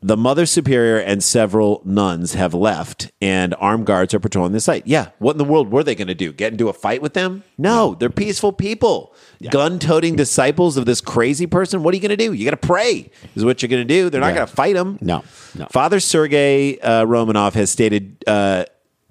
The 0.02 0.16
Mother 0.16 0.46
Superior 0.46 0.96
and 0.96 1.22
several 1.22 1.82
nuns 1.84 2.32
have 2.32 2.54
left, 2.54 3.10
and 3.20 3.54
armed 3.58 3.84
guards 3.84 4.14
are 4.14 4.18
patrolling 4.20 4.52
the 4.52 4.60
site. 4.60 4.86
Yeah, 4.86 5.10
what 5.18 5.32
in 5.32 5.36
the 5.38 5.44
world 5.44 5.70
were 5.70 5.84
they 5.84 5.94
going 5.94 6.08
to 6.08 6.14
do? 6.14 6.32
Get 6.32 6.52
into 6.52 6.70
a 6.70 6.72
fight 6.72 7.02
with 7.02 7.12
them? 7.12 7.44
No, 7.58 7.94
they're 7.96 8.08
peaceful 8.08 8.50
people. 8.54 9.14
Gun 9.50 9.78
toting 9.78 10.16
disciples 10.16 10.78
of 10.78 10.86
this 10.86 11.02
crazy 11.02 11.46
person. 11.46 11.82
What 11.82 11.92
are 11.92 11.98
you 11.98 12.00
going 12.02 12.16
to 12.16 12.28
do? 12.28 12.32
You 12.32 12.46
got 12.46 12.52
to 12.52 12.66
pray, 12.66 13.10
is 13.34 13.44
what 13.44 13.60
you're 13.60 13.68
going 13.68 13.86
to 13.86 13.94
do. 13.94 14.08
They're 14.08 14.22
not 14.22 14.28
Yeah. 14.28 14.34
going 14.36 14.46
to 14.48 14.54
fight 14.54 14.74
them. 14.74 14.96
No, 15.02 15.22
no. 15.54 15.66
Father 15.66 16.00
Sergei 16.00 16.78
uh, 16.78 17.04
Romanov 17.04 17.52
has 17.52 17.68
stated 17.70 18.24
uh, 18.26 18.64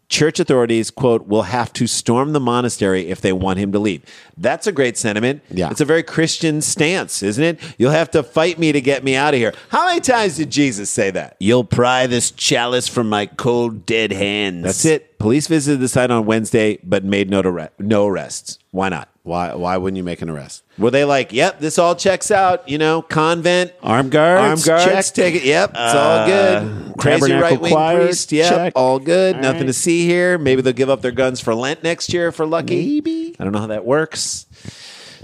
church 0.10 0.40
authorities, 0.40 0.92
quote, 0.92 1.28
will 1.28 1.44
have 1.44 1.72
to 1.74 1.88
storm 1.88 2.34
the 2.34 2.40
monastery 2.40 3.08
if 3.08 3.22
they 3.22 3.32
want 3.32 3.60
him 3.60 3.72
to 3.72 3.80
leave. 3.80 4.04
That's 4.36 4.68
a 4.68 4.72
great 4.72 4.98
sentiment. 4.98 5.42
Yeah. 5.50 5.70
It's 5.70 5.82
a 5.82 5.86
very 5.86 6.04
Christian 6.04 6.62
stance, 6.62 7.24
isn't 7.24 7.44
it? 7.44 7.60
You'll 7.78 7.92
have 7.92 8.12
to 8.12 8.24
fight 8.24 8.60
me 8.60 8.72
to 8.72 8.82
get 8.82 9.04
me 9.04 9.16
out 9.16 9.34
of 9.34 9.40
here. 9.40 9.54
How 9.70 9.88
many 9.88 10.02
times 10.02 10.38
did 10.38 10.50
Jesus 10.50 10.90
say 10.90 11.12
that? 11.12 11.38
You'll 11.40 11.64
pry 11.64 12.08
this 12.08 12.32
chalice 12.32 12.88
from 12.88 13.08
my 13.08 13.28
cold, 13.28 13.86
dead 13.86 14.12
hands. 14.12 14.64
That's 14.64 14.86
it. 14.86 15.09
Police 15.20 15.48
visited 15.48 15.80
the 15.82 15.88
site 15.90 16.12
on 16.12 16.26
Wednesday, 16.26 16.80
but 16.84 17.04
made 17.04 17.30
no, 17.30 17.42
arre- 17.42 17.70
no 17.78 18.08
arrests. 18.08 18.58
Why 18.72 18.88
not? 18.90 19.10
Why? 19.24 19.54
Why 19.54 19.76
wouldn't 19.78 19.98
you 19.98 20.04
make 20.04 20.22
an 20.22 20.30
arrest? 20.30 20.64
Were 20.78 20.90
they 20.92 21.04
like, 21.06 21.34
yep, 21.34 21.60
this 21.60 21.78
all 21.78 21.94
checks 21.94 22.32
out, 22.32 22.68
you 22.70 22.78
know, 22.78 23.02
convent, 23.02 23.74
Armed 23.84 24.12
guards, 24.12 24.66
armed 24.68 24.86
guards, 24.86 25.12
check. 25.12 25.16
take 25.16 25.36
it, 25.36 25.44
yep, 25.44 25.72
it's 25.72 25.78
all 25.80 26.20
Uh, 26.20 26.26
good. 26.26 26.98
Crazy 26.98 27.34
right 27.34 27.60
wing 27.60 27.72
choir, 27.72 28.06
priest, 28.06 28.32
yep, 28.32 28.50
check. 28.50 28.74
all 28.76 28.98
good. 28.98 29.36
All 29.36 29.42
Nothing 29.42 29.62
right. 29.62 29.68
to 29.68 29.74
see 29.74 30.06
here. 30.08 30.38
Maybe 30.38 30.62
they'll 30.62 30.74
give 30.74 30.90
up 30.90 31.02
their 31.02 31.12
guns 31.12 31.40
for 31.42 31.54
Lent 31.54 31.84
next 31.84 32.12
year 32.14 32.32
for 32.32 32.46
lucky. 32.46 32.78
Maybe. 33.02 33.36
I 33.40 33.44
don't 33.44 33.54
know 33.54 33.60
how 33.60 33.68
that 33.68 33.86
works. 33.86 34.46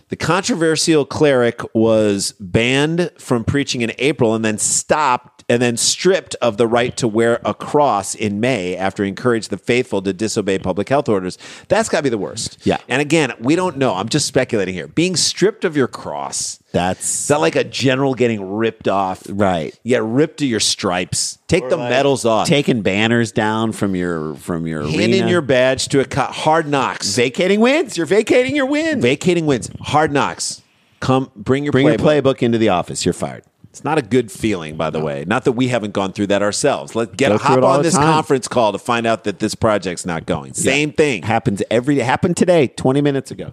The 0.10 0.16
controversial 0.16 1.04
cleric 1.06 1.62
was 1.74 2.34
banned 2.40 3.10
from 3.18 3.44
preaching 3.44 3.82
in 3.82 3.92
April 3.98 4.36
and 4.36 4.46
then 4.46 4.58
stopped 4.60 5.35
and 5.48 5.62
then 5.62 5.78
stripped 5.78 6.36
of 6.42 6.58
the 6.58 6.66
right 6.68 6.98
to 6.98 7.08
wear 7.08 7.40
a 7.46 7.54
cross 7.54 8.16
in 8.16 8.40
May 8.40 8.76
after 8.76 9.04
he 9.04 9.10
encouraged 9.10 9.52
the 9.52 9.58
faithful 9.58 10.02
to 10.02 10.12
disobey 10.12 10.58
public 10.58 10.90
health 10.90 11.08
orders. 11.08 11.38
That's 11.68 11.88
got 11.88 12.00
to 12.00 12.04
be 12.04 12.10
the 12.10 12.18
worst. 12.18 12.58
Yeah. 12.66 12.78
And 12.88 13.02
again, 13.02 13.32
we 13.40 13.56
don't 13.56 13.78
know. 13.78 13.94
I'm 13.94 14.10
just 14.10 14.26
speculating 14.26 14.74
here. 14.74 14.88
Being 14.88 15.16
stripped 15.16 15.64
of 15.64 15.78
your 15.78 15.88
cross. 15.88 16.60
That's 16.72 17.22
Is 17.22 17.28
that 17.28 17.40
like 17.40 17.56
a 17.56 17.64
general 17.64 18.16
getting 18.16 18.56
ripped 18.56 18.88
off? 18.88 19.24
Right. 19.30 19.78
You 19.84 19.92
get 19.96 20.04
ripped 20.04 20.40
to 20.40 20.46
your 20.48 20.60
stripes. 20.60 21.38
Take 21.48 21.70
the 21.70 21.78
medals 21.78 22.26
off. 22.26 22.48
taking 22.48 22.82
banners 22.82 23.32
down 23.32 23.72
from 23.72 23.96
your 23.96 24.34
from 24.36 24.66
your 24.68 24.82
Hand 24.82 24.96
arena. 24.96 25.30
your 25.30 25.42
badge 25.42 25.88
to 25.90 26.00
a 26.00 26.06
co- 26.06 26.24
hard 26.24 26.68
knocks. 26.68 27.16
vacating 27.16 27.60
wins. 27.62 27.96
You're 27.98 28.06
vacating 28.08 28.56
your 28.56 28.66
win. 28.66 29.00
Vacating 29.00 29.46
wins. 29.46 29.70
Hard 29.80 30.12
knocks. 30.12 30.64
Come 31.00 31.30
bring 31.36 31.64
your 31.64 31.72
Bring 31.72 31.86
playbook. 31.88 32.24
your 32.24 32.34
playbook 32.34 32.42
into 32.42 32.58
the 32.58 32.70
office. 32.70 33.06
You're 33.06 33.14
fired. 33.14 33.44
It's 33.76 33.84
not 33.84 33.98
a 33.98 34.02
good 34.02 34.32
feeling, 34.32 34.78
by 34.78 34.90
the 34.90 35.02
way. 35.02 35.26
Not 35.28 35.44
that 35.44 35.52
we 35.52 35.68
haven't 35.68 35.92
gone 35.92 36.14
through 36.14 36.28
that 36.28 36.42
ourselves. 36.42 36.96
Let's 36.96 37.14
get 37.14 37.28
Go 37.28 37.36
a 37.36 37.38
hop 37.38 37.62
on 37.62 37.84
this 37.84 37.96
time. 37.96 38.04
conference 38.04 38.48
call 38.48 38.72
to 38.72 38.78
find 38.78 39.06
out 39.06 39.26
that 39.26 39.40
this 39.40 39.54
project's 39.54 40.06
not 40.06 40.26
going. 40.26 40.54
Same 40.54 40.94
thing. 40.94 41.24
Happens 41.24 41.62
every 41.70 42.00
happened 42.00 42.38
today, 42.38 42.68
20 42.70 43.02
minutes 43.02 43.32
ago. 43.32 43.52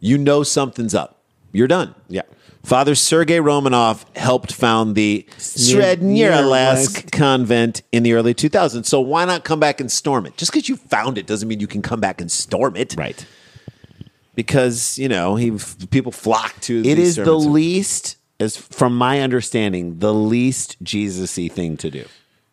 You 0.00 0.18
know 0.18 0.42
something's 0.42 0.94
up. 0.94 1.22
You're 1.50 1.66
done. 1.66 1.94
Yeah. 2.10 2.24
Father 2.62 2.94
Sergei 2.94 3.38
Romanov 3.38 4.04
helped 4.18 4.52
found 4.52 4.94
the 4.94 5.26
Srednyarlask 5.38 7.10
convent 7.10 7.80
in 7.90 8.02
the 8.02 8.12
early 8.12 8.34
2000s. 8.34 8.84
So 8.84 9.00
why 9.00 9.24
not 9.24 9.44
come 9.44 9.60
back 9.60 9.80
and 9.80 9.90
storm 9.90 10.26
it? 10.26 10.36
Just 10.36 10.52
because 10.52 10.68
you 10.68 10.76
found 10.76 11.16
it 11.16 11.26
doesn't 11.26 11.48
mean 11.48 11.60
you 11.60 11.66
can 11.66 11.80
come 11.80 12.00
back 12.00 12.20
and 12.20 12.30
storm 12.30 12.76
it. 12.76 12.94
Right. 12.98 13.24
Because, 14.34 14.98
you 14.98 15.08
know, 15.08 15.36
he 15.36 15.58
people 15.90 16.12
flock 16.12 16.60
to 16.60 16.80
It 16.84 16.98
is 16.98 17.16
the 17.16 17.32
least 17.32 18.17
as 18.40 18.56
from 18.56 18.96
my 18.96 19.20
understanding, 19.20 19.98
the 19.98 20.14
least 20.14 20.76
Jesus-y 20.82 21.48
thing 21.48 21.76
to 21.78 21.90
do. 21.90 22.04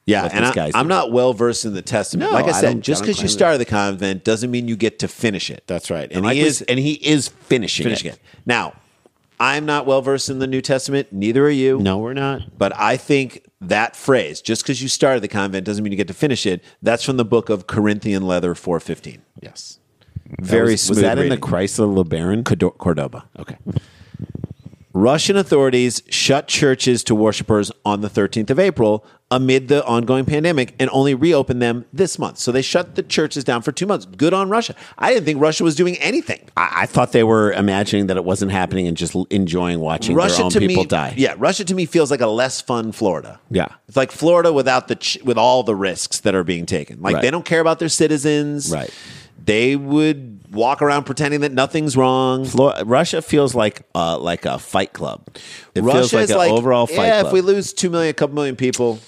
Yeah, 0.06 0.30
and 0.32 0.46
I, 0.46 0.72
doing. 0.72 0.88
not 0.88 1.12
well 1.12 1.34
versed 1.34 1.66
in 1.66 1.74
the 1.74 1.82
Testament. 1.82 2.30
No, 2.30 2.36
like 2.36 2.46
I 2.46 2.52
said, 2.52 2.82
just 2.82 3.02
because 3.02 3.22
you 3.24 3.28
started 3.28 3.58
the 3.58 3.66
convent 3.66 4.24
doesn't 4.24 4.52
mean 4.52 4.68
you 4.68 4.76
get 4.76 5.00
to 5.00 5.08
finish 5.08 5.50
it. 5.50 5.64
That's 5.66 5.90
right. 5.90 6.12
And 6.12 6.26
And, 6.26 6.36
he 6.36 6.42
is 6.42 6.62
and 6.62 6.78
he 6.78 6.94
is 6.94 7.28
finishing, 7.28 7.86
finishing 7.86 8.12
it. 8.12 8.16
it. 8.16 8.22
Now, 8.46 8.74
I'm 9.40 9.66
not 9.66 9.88
well 9.88 10.04
versed 10.04 10.30
in 10.30 10.38
the 10.38 10.46
New 10.46 10.62
Testament. 10.62 11.12
Neither 11.12 11.44
are 11.46 11.50
you. 11.50 11.80
No, 11.80 11.98
we're 11.98 12.14
not. 12.14 12.56
But 12.58 12.78
I 12.80 12.98
think 12.98 13.50
that 13.62 13.96
phrase, 13.96 14.42
just 14.42 14.62
because 14.62 14.80
you 14.82 14.88
started 14.88 15.22
the 15.22 15.28
convent 15.28 15.66
doesn't 15.66 15.84
mean 15.84 15.92
you 15.92 15.98
get 15.98 16.08
to 16.08 16.14
finish 16.14 16.46
it. 16.46 16.64
That's 16.84 17.04
from 17.04 17.18
the 17.18 17.26
book 17.26 17.50
of 17.50 17.66
Corinthian 17.66 18.28
Leather 18.28 18.54
415. 18.54 19.24
Yes. 19.42 19.80
Very 20.40 20.74
was, 20.74 20.84
smooth 20.84 20.98
Was 20.98 21.02
that 21.02 21.18
in 21.18 21.30
the 21.30 21.36
reading. 21.36 21.40
Chrysler 21.40 22.04
LeBaron? 22.06 22.78
Cordoba. 22.78 23.26
Okay. 23.40 23.58
Russian 24.96 25.36
authorities 25.36 26.02
shut 26.10 26.48
churches 26.48 27.04
to 27.04 27.14
worshipers 27.14 27.70
on 27.84 28.00
the 28.00 28.10
13th 28.10 28.50
of 28.50 28.58
April 28.60 29.06
amid 29.30 29.68
the 29.68 29.84
ongoing 29.86 30.24
pandemic 30.24 30.74
and 30.80 30.90
only 30.94 31.14
reopened 31.14 31.62
them 31.62 31.84
this 31.92 32.18
month. 32.18 32.38
So 32.38 32.54
they 32.54 32.62
shut 32.62 32.96
the 32.96 33.04
churches 33.04 33.44
down 33.44 33.62
for 33.62 33.74
two 33.74 33.86
months. 33.86 34.06
Good 34.06 34.34
on 34.34 34.48
Russia. 34.50 34.74
I 34.98 35.12
didn't 35.12 35.26
think 35.26 35.42
Russia 35.42 35.66
was 35.66 35.76
doing 35.76 35.98
anything. 35.98 36.40
I, 36.56 36.84
I 36.84 36.86
thought 36.86 37.12
they 37.12 37.26
were 37.26 37.52
imagining 37.52 38.08
that 38.08 38.16
it 38.16 38.24
wasn't 38.24 38.54
happening 38.54 38.88
and 38.88 38.96
just 38.96 39.16
enjoying 39.32 39.82
watching 39.82 40.16
Russia 40.16 40.38
their 40.38 40.46
own 40.46 40.52
to 40.52 40.60
people 40.62 40.84
me, 40.84 40.88
die. 40.88 41.14
yeah, 41.18 41.36
Russia 41.38 41.66
to 41.66 41.76
me 41.76 41.86
feels 41.86 42.10
like 42.10 42.22
a 42.22 42.28
less 42.28 42.62
fun 42.62 42.94
Florida. 42.94 43.38
Yeah. 43.52 43.68
it's 43.90 43.98
like 43.98 44.12
Florida 44.14 44.54
without 44.54 44.88
the 44.88 44.96
ch- 44.96 45.18
with 45.26 45.38
all 45.38 45.64
the 45.64 45.76
risks 45.76 46.22
that 46.22 46.36
are 46.36 46.46
being 46.46 46.66
taken. 46.66 47.02
Like 47.02 47.16
Right. 47.16 47.22
they 47.22 47.32
don't 47.32 47.44
care 47.46 47.60
about 47.60 47.80
their 47.80 47.90
citizens. 47.90 48.72
Right. 48.72 48.90
They 49.46 49.76
would 49.76 50.48
walk 50.52 50.82
around 50.82 51.04
pretending 51.04 51.42
that 51.42 51.52
nothing's 51.52 51.96
wrong. 51.96 52.46
Flor- 52.46 52.76
Russia 52.84 53.22
feels 53.22 53.54
like 53.54 53.84
uh, 53.94 54.18
like 54.18 54.46
a 54.46 54.58
fight 54.58 54.94
club. 54.94 55.28
It 55.76 55.84
Russia 55.84 56.00
feels 56.00 56.14
like 56.14 56.24
is 56.24 56.32
an 56.32 56.38
like 56.38 56.52
overall 56.52 56.88
fight 56.88 57.08
yeah. 57.08 57.22
club. 57.22 57.28
If 57.28 57.34
we 57.34 57.42
lose 57.42 57.72
two 57.72 57.90
million, 57.90 58.10
a 58.10 58.14
couple 58.14 58.36
million 58.36 58.56
people, 58.56 59.00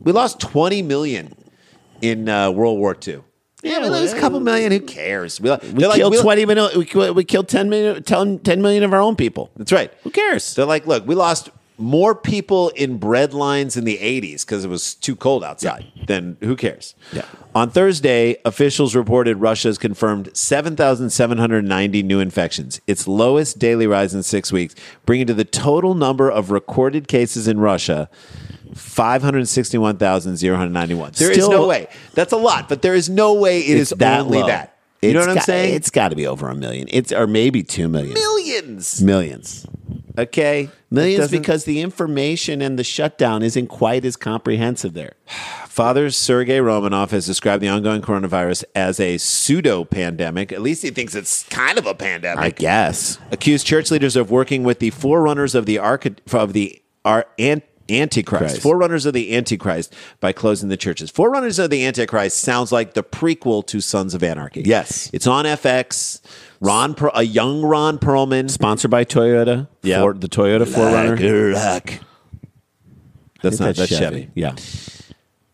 we 0.00 0.10
lost 0.10 0.40
twenty 0.40 0.82
million 0.82 1.32
in 2.02 2.28
uh, 2.28 2.50
World 2.50 2.78
War 2.78 2.96
II. 3.06 3.22
Yeah, 3.62 3.80
we 3.80 3.88
lose 3.88 4.12
a 4.12 4.20
couple 4.20 4.40
million. 4.40 4.70
Who 4.70 4.80
cares? 4.80 5.40
We, 5.40 5.50
we 5.50 5.84
killed 5.94 6.16
twenty 6.20 6.44
million. 6.44 6.78
We, 6.78 7.10
we 7.10 7.24
killed 7.24 7.48
10 7.48 7.68
million, 7.68 8.02
10 8.02 8.40
10 8.40 8.62
million 8.62 8.82
of 8.82 8.92
our 8.92 9.00
own 9.00 9.16
people. 9.16 9.50
That's 9.56 9.72
right. 9.72 9.92
Who 10.02 10.10
cares? 10.10 10.54
They're 10.54 10.64
like, 10.64 10.86
look, 10.86 11.06
we 11.06 11.14
lost 11.14 11.50
more 11.78 12.14
people 12.14 12.68
in 12.70 12.98
bread 12.98 13.32
lines 13.32 13.76
in 13.76 13.84
the 13.84 13.98
80s 13.98 14.44
because 14.44 14.64
it 14.64 14.68
was 14.68 14.94
too 14.94 15.14
cold 15.16 15.44
outside. 15.44 15.86
Then 16.06 16.36
who 16.40 16.56
cares? 16.56 16.94
Yeah. 17.12 17.24
On 17.54 17.70
Thursday, 17.70 18.36
officials 18.44 18.94
reported 18.96 19.36
Russia 19.38 19.68
has 19.68 19.78
confirmed 19.78 20.30
7,790 20.36 22.02
new 22.02 22.20
infections, 22.20 22.80
its 22.86 23.06
lowest 23.08 23.58
daily 23.58 23.86
rise 23.86 24.14
in 24.14 24.22
six 24.22 24.52
weeks, 24.52 24.74
bringing 25.06 25.26
to 25.28 25.34
the 25.34 25.44
total 25.44 25.94
number 25.94 26.30
of 26.30 26.50
recorded 26.50 27.08
cases 27.08 27.46
in 27.48 27.58
Russia 27.60 28.08
561,091. 28.74 31.12
There 31.16 31.30
is 31.30 31.36
Still- 31.36 31.50
no 31.50 31.66
way. 31.66 31.88
That's 32.14 32.32
a 32.32 32.36
lot, 32.36 32.68
but 32.68 32.82
there 32.82 32.94
is 32.94 33.08
no 33.08 33.34
way 33.34 33.60
it 33.60 33.76
is 33.76 33.92
only 34.00 34.40
low. 34.40 34.46
that. 34.46 34.74
You 35.02 35.12
know 35.12 35.20
It's 35.20 35.26
what 35.26 35.30
I'm 35.30 35.36
got- 35.36 35.44
saying? 35.44 35.74
It's 35.74 35.90
got 35.90 36.08
to 36.08 36.16
be 36.16 36.26
over 36.26 36.48
a 36.48 36.54
million. 36.56 36.88
It's 36.90 37.12
or 37.12 37.26
maybe 37.28 37.62
two 37.62 37.88
million. 37.88 38.14
millions. 38.14 39.00
Millions. 39.00 39.64
Okay. 40.18 40.68
Millions 40.90 41.30
because 41.30 41.64
the 41.64 41.80
information 41.80 42.60
and 42.60 42.78
the 42.78 42.84
shutdown 42.84 43.42
isn't 43.42 43.68
quite 43.68 44.04
as 44.04 44.16
comprehensive 44.16 44.94
there. 44.94 45.12
Father 45.68 46.10
Sergei 46.10 46.58
Romanov 46.58 47.10
has 47.10 47.24
described 47.26 47.62
the 47.62 47.68
ongoing 47.68 48.02
coronavirus 48.02 48.64
as 48.74 48.98
a 48.98 49.16
pseudo 49.18 49.84
pandemic. 49.84 50.50
At 50.50 50.60
least 50.60 50.82
he 50.82 50.90
thinks 50.90 51.14
it's 51.14 51.44
kind 51.44 51.78
of 51.78 51.86
a 51.86 51.94
pandemic. 51.94 52.42
I 52.44 52.50
guess. 52.50 53.18
Accused 53.30 53.64
church 53.64 53.92
leaders 53.92 54.16
of 54.16 54.28
working 54.30 54.64
with 54.64 54.80
the 54.80 54.90
forerunners 54.90 55.54
of 55.54 55.66
the 55.66 55.78
arch- 55.78 56.08
of 56.32 56.52
the 56.52 56.82
ar- 57.04 57.26
an- 57.38 57.62
Antichrist, 57.88 58.40
Christ. 58.54 58.62
forerunners 58.62 59.06
of 59.06 59.14
the 59.14 59.34
Antichrist, 59.36 59.94
by 60.20 60.32
closing 60.32 60.68
the 60.68 60.76
churches. 60.76 61.10
Forerunners 61.10 61.58
of 61.58 61.70
the 61.70 61.84
Antichrist 61.84 62.38
sounds 62.38 62.70
like 62.72 62.94
the 62.94 63.02
prequel 63.02 63.66
to 63.68 63.80
Sons 63.80 64.14
of 64.14 64.22
Anarchy. 64.22 64.62
Yes. 64.64 65.10
it's 65.12 65.26
on 65.26 65.44
FX. 65.44 66.20
Ron, 66.60 66.94
Per- 66.94 67.10
a 67.14 67.22
young 67.22 67.62
Ron 67.62 67.98
Perlman. 67.98 68.50
Sponsored 68.50 68.90
by 68.90 69.04
Toyota. 69.04 69.68
Yeah. 69.82 70.00
Ford, 70.00 70.20
the 70.20 70.28
Toyota 70.28 70.66
Forerunner. 70.66 71.16
That's 73.42 73.60
not 73.60 73.76
that's 73.76 73.88
Chevy. 73.90 74.30
Yeah. 74.34 74.54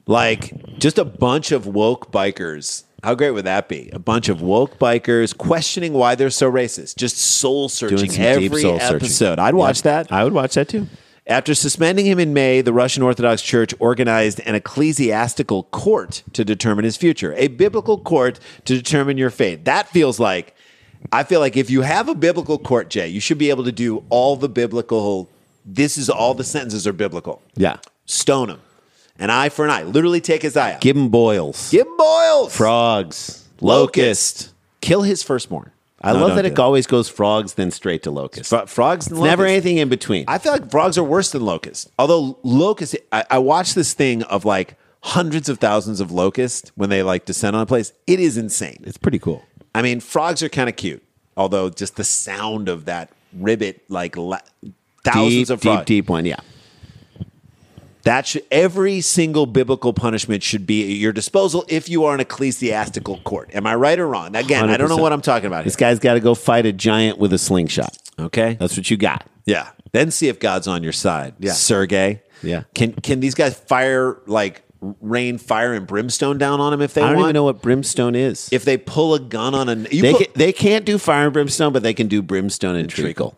like 0.07 0.79
just 0.79 0.99
a 0.99 1.05
bunch 1.05 1.53
of 1.53 1.67
woke 1.67 2.11
bikers. 2.11 2.85
How 3.03 3.15
great 3.15 3.33
would 3.33 3.45
that 3.45 3.69
be? 3.69 3.91
A 3.93 3.99
bunch 3.99 4.31
of 4.31 4.41
woke 4.41 4.79
bikers 4.79 5.37
questioning 5.37 5.93
why 5.93 6.15
they're 6.15 6.31
so 6.31 6.51
racist, 6.51 6.97
just 6.97 7.19
soul 7.19 7.69
searching 7.69 8.11
every 8.19 8.63
soul 8.63 8.79
searching. 8.81 8.97
episode. 8.97 9.39
I'd 9.39 9.55
watch 9.55 9.83
that. 9.83 10.11
I 10.11 10.25
would 10.25 10.33
watch 10.33 10.55
that 10.55 10.69
too. 10.71 10.87
After 11.27 11.55
suspending 11.55 12.05
him 12.05 12.19
in 12.19 12.35
May, 12.35 12.61
the 12.61 12.75
Russian 12.75 13.03
Orthodox 13.03 13.41
Church 13.41 13.73
organized 13.79 14.41
an 14.41 14.55
ecclesiastical 14.55 15.63
court 15.65 16.23
to 16.35 16.45
determine 16.45 16.85
his 16.85 16.99
future, 16.99 17.33
a 17.39 17.49
biblical 17.49 17.97
court 17.97 18.39
to 18.67 18.77
determine 18.77 19.17
your 19.17 19.31
fate. 19.31 19.65
That 19.65 19.89
feels 19.89 20.21
like, 20.21 20.55
I 21.13 21.23
feel 21.23 21.41
like 21.41 21.57
if 21.57 21.71
you 21.71 21.81
have 21.81 22.11
a 22.11 22.15
biblical 22.15 22.59
court, 22.59 22.91
Jay, 22.91 23.09
you 23.09 23.21
should 23.21 23.39
be 23.39 23.49
able 23.49 23.65
to 23.65 23.73
do 23.73 24.05
all 24.11 24.37
the 24.37 24.51
biblical, 24.51 25.31
this 25.65 25.97
is 25.97 26.11
all 26.11 26.35
the 26.35 26.45
sentences 26.45 26.87
are 26.87 26.93
biblical. 26.93 27.41
Yeah. 27.57 27.79
Stone 28.05 28.51
him. 28.51 28.61
An 29.19 29.31
eye 29.31 29.49
for 29.49 29.65
an 29.65 29.71
eye. 29.71 29.85
Literally 29.85 30.21
take 30.21 30.43
his 30.43 30.59
eye 30.59 30.75
out. 30.75 30.83
Give 30.83 30.95
him 30.95 31.09
boils. 31.09 31.71
Give 31.71 31.87
him 31.87 31.97
boils. 31.97 32.55
frogs. 32.55 33.49
Locust. 33.63 34.53
Kill 34.83 35.01
his 35.01 35.23
firstborn. 35.23 35.71
I 36.05 36.13
No, 36.13 36.27
love 36.27 36.37
that 36.37 36.45
it 36.45 36.59
always 36.59 36.87
goes 36.87 37.09
frogs, 37.09 37.55
then 37.55 37.71
straight 37.71 38.03
to 38.05 38.11
locusts. 38.11 38.51
Fro- 38.51 38.67
frogs 38.67 39.07
and 39.09 39.17
It's 39.17 39.25
never 39.25 39.47
anything 39.47 39.79
in 39.79 39.89
between. 39.89 40.25
I 40.29 40.39
feel 40.39 40.53
like 40.53 40.71
frogs 40.71 40.99
are 40.99 41.03
worse 41.05 41.33
than 41.33 41.43
locusts. 41.45 41.89
Although 41.99 42.39
locusts, 42.43 42.95
I, 43.11 43.25
I 43.31 43.39
watched 43.39 43.75
this 43.75 43.95
thing 43.95 44.23
of 44.25 44.45
like 44.45 44.77
hundreds 45.03 45.49
of 45.49 45.59
thousands 45.59 46.01
of 46.01 46.11
locusts 46.11 46.71
when 46.77 46.91
they 46.91 47.03
like 47.03 47.25
descend 47.25 47.57
on 47.57 47.63
a 47.63 47.67
place. 47.67 47.93
It 48.07 48.21
is 48.21 48.37
insane. 48.37 48.83
it's 48.87 48.99
pretty 48.99 49.19
cool. 49.19 49.43
I 49.75 49.83
mean, 49.83 50.01
frogs 50.01 50.43
are 50.43 50.49
kind 50.49 50.69
of 50.69 50.77
cute. 50.77 51.03
Although 51.37 51.71
just 51.71 51.97
the 51.97 52.05
sound 52.05 52.69
of 52.69 52.85
that 52.85 53.11
ribbit, 53.33 53.83
like 53.89 54.17
la- 54.17 54.39
thousands 55.05 55.49
deep, 55.49 55.51
of 55.51 55.63
frogs. 55.63 55.79
deep, 55.81 55.87
deep 55.87 56.09
one. 56.11 56.27
Yeah. 56.27 56.37
That 58.05 58.27
should 58.27 58.45
every 58.51 59.01
single 59.01 59.47
biblical 59.47 59.93
punishment 59.93 60.43
should 60.43 60.67
be 60.67 60.83
at 60.83 60.97
your 60.99 61.13
disposal 61.13 61.65
if 61.69 61.89
you 61.89 62.05
are 62.05 62.15
an 62.15 62.21
ecclesiastical 62.21 63.19
court. 63.19 63.51
Am 63.55 63.67
I 63.67 63.75
right 63.75 63.99
or 63.99 64.07
wrong? 64.07 64.37
Again, 64.37 64.69
I 64.71 64.77
don't 64.77 64.89
know 64.89 64.97
100%. 64.99 65.01
what 65.01 65.13
I'm 65.13 65.23
talking 65.23 65.47
about. 65.47 65.65
This 65.65 65.77
guy's 65.77 65.99
got 65.99 66.15
to 66.15 66.21
go 66.21 66.35
fight 66.35 66.67
a 66.67 66.73
giant 66.73 67.19
with 67.19 67.33
a 67.33 67.39
slingshot. 67.39 67.97
Okay, 68.19 68.55
That's 68.61 68.77
what 68.77 68.91
you 68.91 68.97
got. 68.97 69.27
Yeah. 69.47 69.71
Then 69.93 70.11
see 70.11 70.29
if 70.29 70.39
God's 70.39 70.69
on 70.69 70.83
your 70.83 70.93
side. 70.93 71.35
Yeah. 71.39 71.53
Sergey. 71.53 72.21
Yeah. 72.43 72.65
Can 72.75 72.93
can 72.93 73.21
these 73.21 73.35
guys 73.35 73.55
fire 73.59 74.19
like 74.27 74.63
rain 75.01 75.39
fire 75.39 75.73
and 75.73 75.87
brimstone 75.87 76.37
down 76.37 76.61
on 76.61 76.73
him 76.75 76.83
if 76.83 76.93
they 76.95 77.01
I 77.03 77.07
don't 77.09 77.17
want? 77.17 77.25
even 77.27 77.35
know 77.35 77.45
what 77.45 77.63
brimstone 77.63 78.15
is. 78.15 78.51
if 78.53 78.65
they 78.67 78.77
pull 78.77 79.15
a 79.15 79.19
gun 79.21 79.55
on 79.55 79.69
a 79.71 79.75
you 79.91 80.03
they, 80.03 80.13
put- 80.13 80.33
can, 80.33 80.39
they 80.39 80.53
can't 80.53 80.85
do 80.85 80.99
fire 80.99 81.25
and 81.25 81.33
brimstone, 81.33 81.73
but 81.73 81.83
they 81.83 81.95
can 81.95 82.07
do 82.07 82.21
brimstone 82.23 82.77
and 82.77 82.89
treacle. 82.91 83.35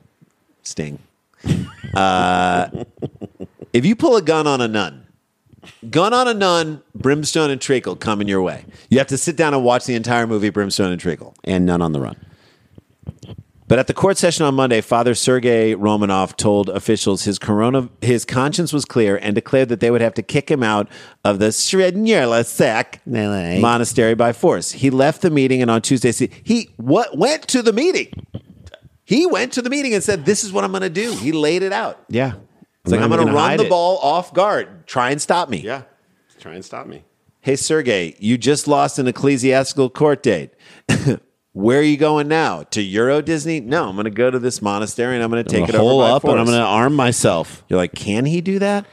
sting. 0.63 0.99
Uh, 1.95 2.69
if 3.77 3.85
you 3.85 3.95
pull 3.95 4.17
a 4.17 4.23
gun 4.23 4.47
on 4.47 4.63
a 4.63 4.69
nun, 4.69 5.07
gun 5.91 6.15
on 6.15 6.27
a 6.27 6.33
nun, 6.33 6.83
brimstone 6.95 7.51
and 7.51 7.61
treacle 7.61 7.95
coming 7.95 8.27
your 8.27 8.41
way. 8.41 8.65
You 8.89 8.97
have 8.97 9.09
to 9.09 9.19
sit 9.19 9.37
down 9.37 9.53
and 9.53 9.63
watch 9.63 9.85
the 9.85 9.95
entire 9.95 10.27
movie 10.27 10.49
Brimstone 10.49 10.93
and 10.93 11.01
Treacle. 11.01 11.35
And 11.45 11.67
none 11.67 11.83
on 11.83 11.93
the 11.93 12.01
run. 12.01 12.17
But 13.69 13.79
at 13.79 13.87
the 13.87 13.93
court 13.93 14.17
session 14.17 14.47
on 14.47 14.55
Monday, 14.55 14.81
Father 14.81 15.15
Sergei 15.15 15.75
Romanov 15.75 16.37
told 16.37 16.71
officials 16.71 17.25
his 17.25 17.39
corona 17.39 17.91
his 18.01 18.25
conscience 18.25 18.73
was 18.73 18.87
clear 18.87 19.17
and 19.17 19.35
declared 19.35 19.69
that 19.69 19.81
they 19.81 19.91
would 19.91 20.01
have 20.01 20.15
to 20.15 20.23
kick 20.23 20.51
him 20.51 20.63
out 20.63 20.89
of 21.23 21.39
the 21.39 21.49
Srednyerlasek 21.49 23.61
monastery 23.61 24.15
by 24.15 24.33
force. 24.33 24.73
He 24.73 24.89
left 24.89 25.21
the 25.21 25.31
meeting 25.31 25.61
and 25.61 25.71
on 25.71 25.83
Tuesday 25.83 26.13
he 26.45 26.71
what 26.77 27.19
went 27.19 27.47
to 27.49 27.61
the 27.61 27.75
meeting. 27.75 28.27
He 29.05 29.27
went 29.27 29.53
to 29.53 29.63
the 29.63 29.71
meeting 29.71 29.95
and 29.95 30.03
said, 30.03 30.25
"This 30.25 30.45
is 30.45 30.53
what 30.53 30.65
I'm 30.65 30.71
going 30.71 30.83
to 30.83 30.89
do." 30.89 31.13
He 31.13 31.33
laid 31.33 31.63
it 31.63 31.73
out. 31.73 32.05
Yeah. 32.09 32.35
It's 32.87 32.93
like 32.93 33.01
I'm 33.01 33.11
going 33.11 33.27
to 33.27 33.33
run 33.33 33.57
the 33.57 33.69
ball 33.69 33.99
off 33.99 34.33
guard. 34.33 34.87
Try 34.87 35.11
and 35.11 35.21
stop 35.21 35.49
me. 35.49 35.59
Yeah. 35.59 35.83
Try 36.39 36.55
and 36.55 36.65
stop 36.65 36.87
me. 36.87 37.03
Hey, 37.41 37.57
Sergey, 37.57 38.15
you 38.21 38.39
just 38.39 38.69
lost 38.69 39.01
an 39.01 39.09
ecclesiastical 39.09 39.91
court 39.91 40.23
date. 40.23 40.51
Where 41.53 41.81
are 41.81 41.83
you 41.83 41.97
going 41.97 42.29
now? 42.29 42.63
To 42.63 42.81
Euro 42.81 43.23
Disney? 43.23 43.59
No, 43.59 43.89
I'm 43.89 43.97
going 43.97 44.05
to 44.05 44.11
go 44.11 44.31
to 44.31 44.39
this 44.39 44.63
monastery 44.63 45.17
and 45.17 45.25
I'm 45.25 45.33
going 45.33 45.43
to 45.45 45.51
take 45.51 45.69
it 45.69 45.75
over 45.75 45.79
hole 45.79 46.01
by 46.01 46.11
up 46.11 46.23
and 46.23 46.39
I'm 46.39 46.47
going 46.47 46.59
to 46.59 46.65
arm 46.65 46.95
myself. 46.95 47.65
You're 47.69 47.79
like, 47.79 47.95
can 47.95 48.25
he 48.25 48.41
do 48.41 48.61
that? 48.61 48.87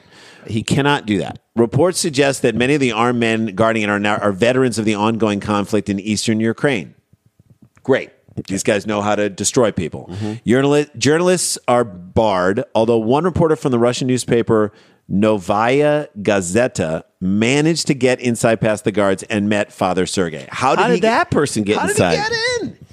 He 0.48 0.64
cannot 0.64 1.06
do 1.06 1.20
that. 1.20 1.38
Reports 1.56 2.00
suggest 2.00 2.42
that 2.42 2.56
many 2.56 2.74
of 2.74 2.82
the 2.82 2.92
armed 2.92 3.20
men 3.20 3.48
guarding 3.48 3.84
it 3.84 3.90
are 3.90 4.00
now 4.00 4.18
are 4.18 4.32
veterans 4.32 4.80
of 4.80 4.86
the 4.86 4.96
ongoing 4.96 5.40
conflict 5.40 5.88
in 5.88 6.00
eastern 6.00 6.40
Ukraine. 6.40 6.96
Great. 7.84 8.10
These 8.48 8.64
guys 8.64 8.88
know 8.88 9.02
how 9.02 9.16
to 9.16 9.30
destroy 9.30 9.72
people. 9.72 10.08
Mm-hmm. 10.12 10.50
Journali- 10.50 10.98
journalists 10.98 11.58
are 11.68 11.84
barred, 11.84 12.64
although 12.74 12.98
one 12.98 13.24
reporter 13.24 13.56
from 13.56 13.72
the 13.72 13.80
Russian 13.80 14.08
newspaper 14.08 14.72
Novaya 15.08 16.08
Gazeta 16.20 17.04
managed 17.20 17.88
to 17.88 17.94
get 17.94 18.20
inside 18.20 18.62
past 18.62 18.84
the 18.84 18.92
guards 18.92 19.24
and 19.24 19.50
met 19.50 19.72
Father 19.72 20.06
Sergei. 20.06 20.48
How 20.50 20.76
did, 20.76 20.82
How 20.82 20.90
he 20.90 20.96
did 20.96 21.04
that 21.04 21.32
person 21.32 21.64
get 21.64 21.78
how 21.78 21.88
inside? 21.88 22.16
did 22.16 22.24
he 22.24 22.30
get 22.30 22.62
in? 22.64 22.86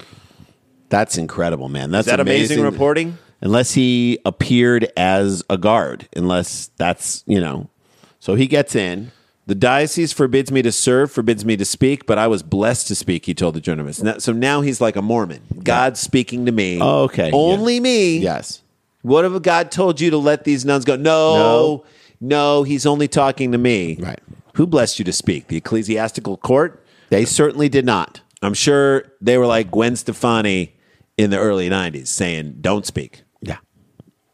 That's 0.89 1.17
incredible, 1.17 1.69
man. 1.69 1.91
That's 1.91 2.07
Is 2.07 2.11
that 2.11 2.21
amazing 2.21 2.63
reporting? 2.63 3.17
Unless 3.41 3.73
he 3.73 4.19
appeared 4.27 4.89
as 4.97 5.43
a 5.49 5.57
guard, 5.57 6.09
unless 6.15 6.71
that's, 6.77 7.25
you 7.27 7.41
know. 7.41 7.71
So 8.19 8.35
he 8.35 8.47
gets 8.47 8.75
in. 8.75 9.13
The 9.51 9.57
diocese 9.57 10.13
forbids 10.13 10.53
me 10.53 10.63
to 10.63 10.71
serve, 10.71 11.11
forbids 11.11 11.45
me 11.45 11.57
to 11.57 11.65
speak, 11.65 12.07
but 12.07 12.19
I 12.19 12.29
was 12.29 12.41
blessed 12.41 12.87
to 12.87 12.95
speak, 12.95 13.27
he 13.27 13.35
told 13.35 13.57
the 13.57 13.61
journalist. 13.61 14.01
Now- 14.01 14.19
So 14.19 14.31
now 14.33 14.61
he's 14.61 14.81
like 14.81 14.95
a 14.95 15.03
Mormon. 15.03 15.41
God's 15.65 15.99
speaking 15.99 16.47
to 16.47 16.53
me. 16.53 16.79
Oh, 16.81 17.03
okay. 17.07 17.33
Only 17.33 17.81
me. 17.81 18.19
Yes. 18.19 18.63
What 19.03 19.25
if 19.25 19.43
God 19.43 19.73
told 19.73 20.01
you 20.01 20.09
to 20.11 20.19
let 20.19 20.45
these 20.45 20.65
nuns 20.65 20.85
go? 20.85 20.95
No, 20.95 21.83
no, 22.21 22.63
he's 22.63 22.87
only 22.87 23.09
talking 23.09 23.51
to 23.51 23.59
me. 23.59 23.97
Right. 23.99 24.21
Who 24.55 24.69
blessed 24.69 25.01
you 25.01 25.05
to 25.07 25.13
speak? 25.13 25.49
The 25.49 25.57
ecclesiastical 25.57 26.37
court? 26.37 26.85
They 27.09 27.25
certainly 27.25 27.69
did 27.69 27.85
not. 27.85 28.21
I'm 28.43 28.55
sure 28.55 29.03
they 29.21 29.37
were 29.37 29.47
like 29.49 29.73
Gwen 29.73 29.97
Stefani 29.97 30.77
in 31.19 31.31
the 31.31 31.39
early 31.39 31.69
90s 31.69 32.07
saying, 32.07 32.59
don't 32.61 32.87
speak. 32.87 33.25
Yeah. 33.41 33.57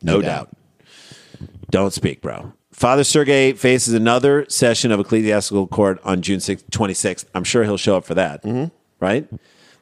No, 0.03 0.17
No 0.17 0.21
doubt. 0.21 0.51
Don't 1.71 1.95
speak, 1.95 2.21
bro. 2.21 2.53
Father 2.77 3.03
Sergey 3.05 3.55
faces 3.55 3.95
another 3.95 4.45
session 4.51 4.93
of 4.93 5.01
ecclesiastical 5.01 5.67
court 5.67 5.99
on 6.05 6.21
June 6.21 6.41
6th, 6.41 6.65
26th. 6.65 7.25
I'm 7.35 7.43
sure 7.43 7.65
he'll 7.65 7.79
show 7.79 7.97
up 7.97 8.05
for 8.05 8.13
that. 8.13 8.43
Mm-hmm. 8.43 8.67
Right? 9.01 9.27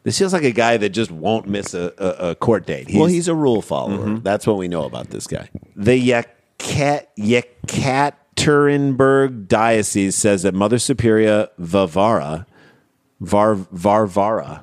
This 0.04 0.16
feels 0.16 0.32
like 0.32 0.44
a 0.44 0.52
guy 0.52 0.76
that 0.76 0.90
just 0.90 1.10
won't 1.10 1.48
miss 1.48 1.74
a, 1.74 1.92
a, 1.98 2.30
a 2.30 2.36
court 2.36 2.66
date. 2.66 2.86
well, 2.94 3.06
he's 3.06 3.26
a 3.26 3.34
rule 3.34 3.62
follower. 3.62 4.20
That's 4.20 4.46
what 4.46 4.58
we 4.58 4.68
know 4.68 4.84
about 4.84 5.10
this 5.10 5.26
guy. 5.26 5.50
The 5.74 6.08
Yakat, 6.08 7.08
Yekaterinburg 7.18 9.48
Diocese 9.48 10.14
says 10.14 10.44
that 10.44 10.54
Mother 10.54 10.78
Superior 10.78 11.48
Varvara, 11.58 12.46
Var, 13.18 13.56
Varvara, 13.56 14.62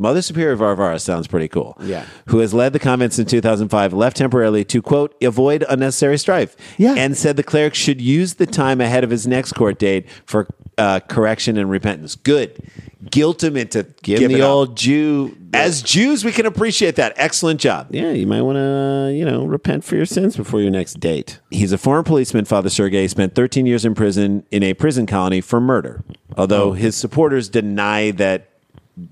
Mother 0.00 0.22
Superior 0.22 0.54
Varvara 0.54 0.98
sounds 1.00 1.26
pretty 1.26 1.48
cool. 1.48 1.76
Yeah. 1.80 2.06
Who 2.26 2.38
has 2.38 2.54
led 2.54 2.72
the 2.72 2.78
convent 2.78 3.12
since 3.14 3.30
2005, 3.30 3.92
left 3.92 4.16
temporarily 4.16 4.64
to, 4.66 4.80
quote, 4.80 5.16
avoid 5.22 5.64
unnecessary 5.68 6.18
strife. 6.18 6.56
Yeah. 6.76 6.94
And 6.96 7.16
said 7.16 7.36
the 7.36 7.42
cleric 7.42 7.74
should 7.74 8.00
use 8.00 8.34
the 8.34 8.46
time 8.46 8.80
ahead 8.80 9.02
of 9.02 9.10
his 9.10 9.26
next 9.26 9.54
court 9.54 9.78
date 9.78 10.06
for 10.24 10.46
uh, 10.78 11.00
correction 11.00 11.56
and 11.56 11.68
repentance. 11.68 12.14
Good. 12.14 12.62
Guilt 13.10 13.42
him 13.42 13.56
into 13.56 13.84
Give 14.02 14.20
giving 14.20 14.36
the 14.36 14.44
up. 14.44 14.50
old 14.50 14.76
Jew. 14.76 15.36
As 15.52 15.82
Jews, 15.82 16.24
we 16.24 16.30
can 16.30 16.46
appreciate 16.46 16.94
that. 16.96 17.14
Excellent 17.16 17.60
job. 17.60 17.88
yeah, 17.90 18.10
you 18.12 18.26
might 18.26 18.42
want 18.42 18.56
to, 18.56 19.12
you 19.16 19.24
know, 19.24 19.46
repent 19.46 19.82
for 19.82 19.96
your 19.96 20.06
sins 20.06 20.36
before 20.36 20.60
your 20.60 20.70
next 20.70 21.00
date. 21.00 21.40
He's 21.50 21.72
a 21.72 21.78
former 21.78 22.02
policeman, 22.04 22.44
Father 22.44 22.70
Sergei, 22.70 23.08
spent 23.08 23.34
13 23.34 23.66
years 23.66 23.84
in 23.84 23.94
prison 23.96 24.44
in 24.52 24.62
a 24.62 24.74
prison 24.74 25.06
colony 25.06 25.40
for 25.40 25.60
murder. 25.60 26.04
Although 26.36 26.72
his 26.72 26.96
supporters 26.96 27.48
deny 27.48 28.12
that 28.12 28.47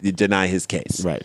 deny 0.00 0.46
his 0.46 0.66
case. 0.66 1.04
Right. 1.04 1.22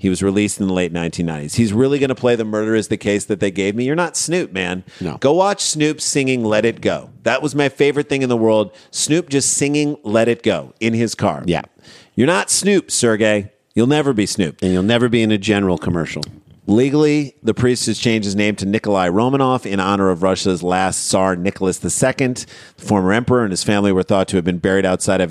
He 0.00 0.08
was 0.08 0.22
released 0.22 0.60
in 0.60 0.66
the 0.66 0.72
late 0.72 0.94
1990s. 0.94 1.56
He's 1.56 1.74
really 1.74 1.98
going 1.98 2.08
to 2.08 2.14
play 2.14 2.34
the 2.34 2.44
murder 2.44 2.74
is 2.74 2.88
the 2.88 2.96
case 2.96 3.26
that 3.26 3.38
they 3.38 3.50
gave 3.50 3.76
me. 3.76 3.84
You're 3.84 3.94
not 3.94 4.16
Snoop, 4.16 4.50
man. 4.50 4.82
No. 4.98 5.18
Go 5.18 5.34
watch 5.34 5.60
Snoop 5.60 6.00
singing 6.00 6.42
Let 6.42 6.64
It 6.64 6.80
Go. 6.80 7.10
That 7.24 7.42
was 7.42 7.54
my 7.54 7.68
favorite 7.68 8.08
thing 8.08 8.22
in 8.22 8.30
the 8.30 8.36
world. 8.36 8.74
Snoop 8.90 9.28
just 9.28 9.52
singing 9.52 9.98
Let 10.02 10.26
It 10.26 10.42
Go 10.42 10.72
in 10.80 10.94
his 10.94 11.14
car. 11.14 11.42
Yeah. 11.44 11.62
You're 12.14 12.26
not 12.26 12.48
Snoop, 12.48 12.90
Sergey. 12.90 13.52
You'll 13.74 13.88
never 13.88 14.14
be 14.14 14.24
Snoop. 14.24 14.62
And 14.62 14.72
you'll 14.72 14.82
never 14.82 15.10
be 15.10 15.22
in 15.22 15.30
a 15.30 15.38
general 15.38 15.76
commercial. 15.76 16.22
Legally, 16.66 17.34
the 17.42 17.52
priest 17.52 17.84
has 17.84 17.98
changed 17.98 18.24
his 18.24 18.36
name 18.36 18.56
to 18.56 18.64
Nikolai 18.64 19.08
Romanov 19.08 19.66
in 19.66 19.80
honor 19.80 20.08
of 20.08 20.22
Russia's 20.22 20.62
last 20.62 21.08
Tsar 21.08 21.36
Nicholas 21.36 21.84
II. 21.84 22.28
The 22.28 22.46
former 22.78 23.12
emperor 23.12 23.42
and 23.42 23.50
his 23.50 23.64
family 23.64 23.92
were 23.92 24.02
thought 24.02 24.28
to 24.28 24.36
have 24.36 24.44
been 24.46 24.58
buried 24.58 24.86
outside 24.86 25.20
of 25.20 25.30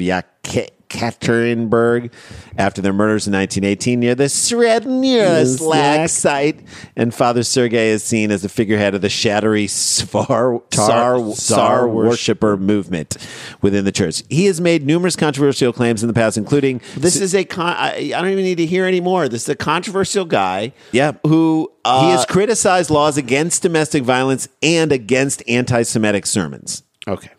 Yekaterinburg 0.89 2.11
after 2.57 2.81
their 2.81 2.93
murders 2.93 3.27
in 3.27 3.33
1918 3.33 3.99
near 3.99 4.15
the 4.15 4.25
Srednya 4.25 6.09
site. 6.09 6.59
And 6.95 7.13
Father 7.13 7.43
Sergei 7.43 7.89
is 7.89 8.03
seen 8.03 8.31
as 8.31 8.41
the 8.41 8.49
figurehead 8.49 8.95
of 8.95 9.01
the 9.01 9.09
shattery 9.09 9.65
Svar, 9.65 10.61
Tsar, 10.71 11.31
Tsar 11.33 11.87
worshipper 11.87 12.57
movement 12.57 13.17
within 13.61 13.85
the 13.85 13.91
church. 13.91 14.23
He 14.29 14.45
has 14.45 14.59
made 14.59 14.85
numerous 14.85 15.15
controversial 15.15 15.71
claims 15.73 16.03
in 16.03 16.07
the 16.07 16.13
past, 16.13 16.37
including 16.37 16.81
This 16.97 17.19
is 17.19 17.33
a 17.35 17.43
con- 17.45 17.75
I, 17.77 18.11
I 18.15 18.21
don't 18.21 18.29
even 18.31 18.43
need 18.43 18.57
to 18.57 18.65
hear 18.65 18.85
anymore. 18.85 19.29
This 19.29 19.43
is 19.43 19.49
a 19.49 19.55
controversial 19.55 20.25
guy. 20.25 20.73
Yeah. 20.91 21.13
Who 21.25 21.71
uh, 21.85 22.05
he 22.05 22.11
has 22.11 22.25
criticized 22.25 22.89
laws 22.89 23.17
against 23.17 23.61
domestic 23.61 24.03
violence 24.03 24.47
and 24.61 24.91
against 24.91 25.43
anti 25.47 25.83
Semitic 25.83 26.25
sermons. 26.25 26.83
okay. 27.07 27.31